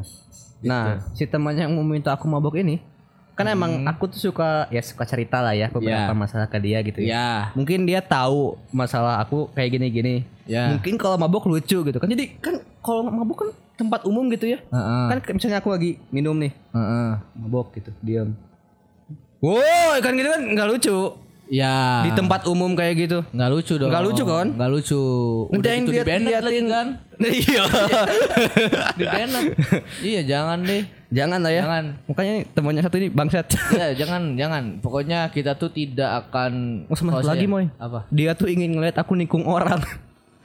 Nah, 0.59 0.83
si 1.15 1.23
temannya 1.23 1.63
yang 1.63 1.71
mau 1.71 1.87
minta 1.87 2.11
aku 2.11 2.27
mabok 2.27 2.59
ini, 2.59 2.83
kan 3.31 3.47
emang 3.47 3.87
aku 3.87 4.11
tuh 4.11 4.19
suka 4.27 4.67
ya 4.67 4.83
suka 4.83 5.07
cerita 5.07 5.39
lah 5.39 5.53
ya 5.53 5.71
beberapa 5.71 6.11
Ya. 6.11 6.17
masalah 6.17 6.51
ke 6.51 6.59
dia 6.59 6.83
gitu 6.83 6.99
ya. 6.99 7.07
Ya. 7.07 7.29
Mungkin 7.55 7.87
dia 7.87 8.03
tahu 8.03 8.59
masalah 8.73 9.23
aku 9.23 9.47
kayak 9.55 9.71
gini-gini. 9.71 10.27
Ya. 10.43 10.67
Mungkin 10.73 10.99
kalau 10.99 11.15
mabok 11.15 11.47
lucu 11.47 11.79
gitu 11.79 11.95
kan. 11.95 12.11
Jadi 12.11 12.35
kan 12.43 12.59
kalau 12.83 13.07
mabok 13.07 13.47
kan 13.47 13.49
tempat 13.77 14.03
umum 14.03 14.25
gitu 14.33 14.49
ya. 14.49 14.59
Heeh. 14.67 15.05
Kan 15.13 15.37
misalnya 15.37 15.61
aku 15.61 15.69
lagi 15.71 16.01
minum 16.09 16.33
nih, 16.33 16.51
Heeh. 16.73 17.09
mabok 17.37 17.77
gitu, 17.77 17.93
diam. 18.01 18.33
Wow, 19.37 20.01
kan 20.01 20.17
gitu 20.17 20.27
kan 20.27 20.41
nggak 20.41 20.67
lucu. 20.67 20.97
Ya. 21.47 22.03
Di 22.03 22.11
tempat 22.11 22.43
umum 22.43 22.75
kayak 22.75 23.07
gitu. 23.07 23.19
Nggak 23.31 23.49
lucu 23.55 23.73
dong. 23.79 23.87
Nggak 23.87 24.03
lucu, 24.03 24.23
kan? 24.27 24.47
Nggak 24.51 24.71
lucu. 24.71 25.01
Udah 25.47 25.71
yang 25.71 25.83
itu 25.87 25.91
di 25.91 25.99
lihat- 26.03 26.43
lagi 26.43 26.59
kan? 26.67 26.87
Iya. 27.17 27.63
Di 28.99 29.03
banned. 29.09 29.45
iya 30.05 30.21
jangan 30.21 30.61
deh. 30.61 30.85
Jangan 31.09 31.39
lah 31.41 31.49
ya. 31.49 31.63
Jangan. 31.65 31.85
Makanya 32.05 32.33
temannya 32.53 32.83
satu 32.83 32.95
ini 32.99 33.07
bangsat. 33.09 33.47
Ya 33.79 33.87
jangan 33.95 34.37
jangan. 34.37 34.63
Pokoknya 34.83 35.31
kita 35.33 35.57
tuh 35.57 35.71
tidak 35.73 36.27
akan. 36.27 36.85
Oh, 36.85 36.93
kalau 36.93 37.25
lagi, 37.25 37.47
Moy. 37.49 37.71
Apa? 37.79 38.05
Dia 38.13 38.35
tuh 38.37 38.51
ingin 38.51 38.75
ngeliat 38.77 38.99
aku 39.01 39.17
nikung 39.17 39.47
orang. 39.49 39.81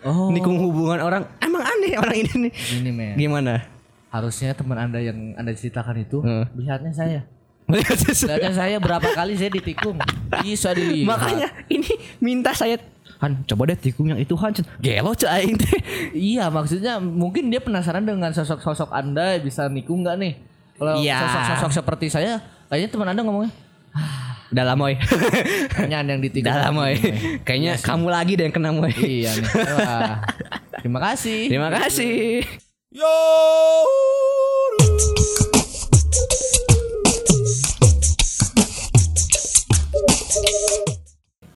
Oh. 0.02 0.30
nikung 0.30 0.58
hubungan 0.58 0.98
orang. 0.98 1.22
Emang 1.38 1.62
aneh 1.62 1.94
orang 1.94 2.16
ini 2.16 2.32
nih. 2.48 2.52
Ini 2.78 2.90
men. 2.90 3.14
Gimana? 3.14 3.54
Harusnya 4.10 4.52
teman 4.52 4.76
anda 4.76 4.98
yang 4.98 5.34
anda 5.34 5.54
ceritakan 5.54 5.96
itu 5.98 6.20
Heeh. 6.20 6.44
lihatnya 6.54 6.92
saya. 6.92 7.20
Lihatnya 7.70 8.52
saya 8.52 8.76
berapa 8.76 9.08
kali 9.14 9.38
saya 9.38 9.48
ditikung. 9.48 9.96
Bisa 10.42 10.74
dilihat. 10.74 11.08
Makanya 11.08 11.48
ini 11.66 11.88
minta 12.18 12.52
saya 12.52 12.76
Han 13.22 13.46
coba 13.46 13.70
deh 13.70 13.78
tikung 13.78 14.10
yang 14.10 14.18
itu 14.18 14.34
Han 14.34 14.50
Gelo 14.82 15.14
aing 15.14 15.54
teh 15.62 15.78
Iya 16.10 16.50
maksudnya 16.50 16.98
mungkin 16.98 17.54
dia 17.54 17.62
penasaran 17.62 18.02
dengan 18.02 18.34
sosok-sosok 18.34 18.90
anda 18.90 19.38
bisa 19.38 19.70
nikung 19.70 20.02
nggak 20.02 20.16
nih? 20.18 20.32
Kalau 20.74 20.98
Iya. 20.98 21.22
sosok-sosok 21.22 21.70
seperti 21.70 22.06
saya, 22.10 22.42
kayaknya 22.66 22.88
teman 22.90 23.08
anda 23.14 23.22
ngomongnya, 23.22 23.54
Udah 23.94 24.21
dalam 24.52 24.76
moy. 24.76 25.00
Kayaknya 25.72 25.98
ada 26.04 26.10
yang 26.12 26.22
ditinggal 26.22 26.52
Dalam 26.52 26.72
moy. 26.76 26.92
Iya, 26.92 27.40
Kayaknya 27.40 27.72
iya, 27.80 27.84
kamu 27.88 28.06
lagi 28.12 28.32
deh 28.36 28.44
yang 28.44 28.54
kena 28.54 28.70
moy. 28.76 28.92
Iya 28.92 29.30
nih. 29.32 29.48
Wah. 29.80 30.14
Terima 30.84 31.00
kasih. 31.00 31.40
Terima 31.48 31.70
kasih. 31.72 32.44
Yo. 32.92 33.16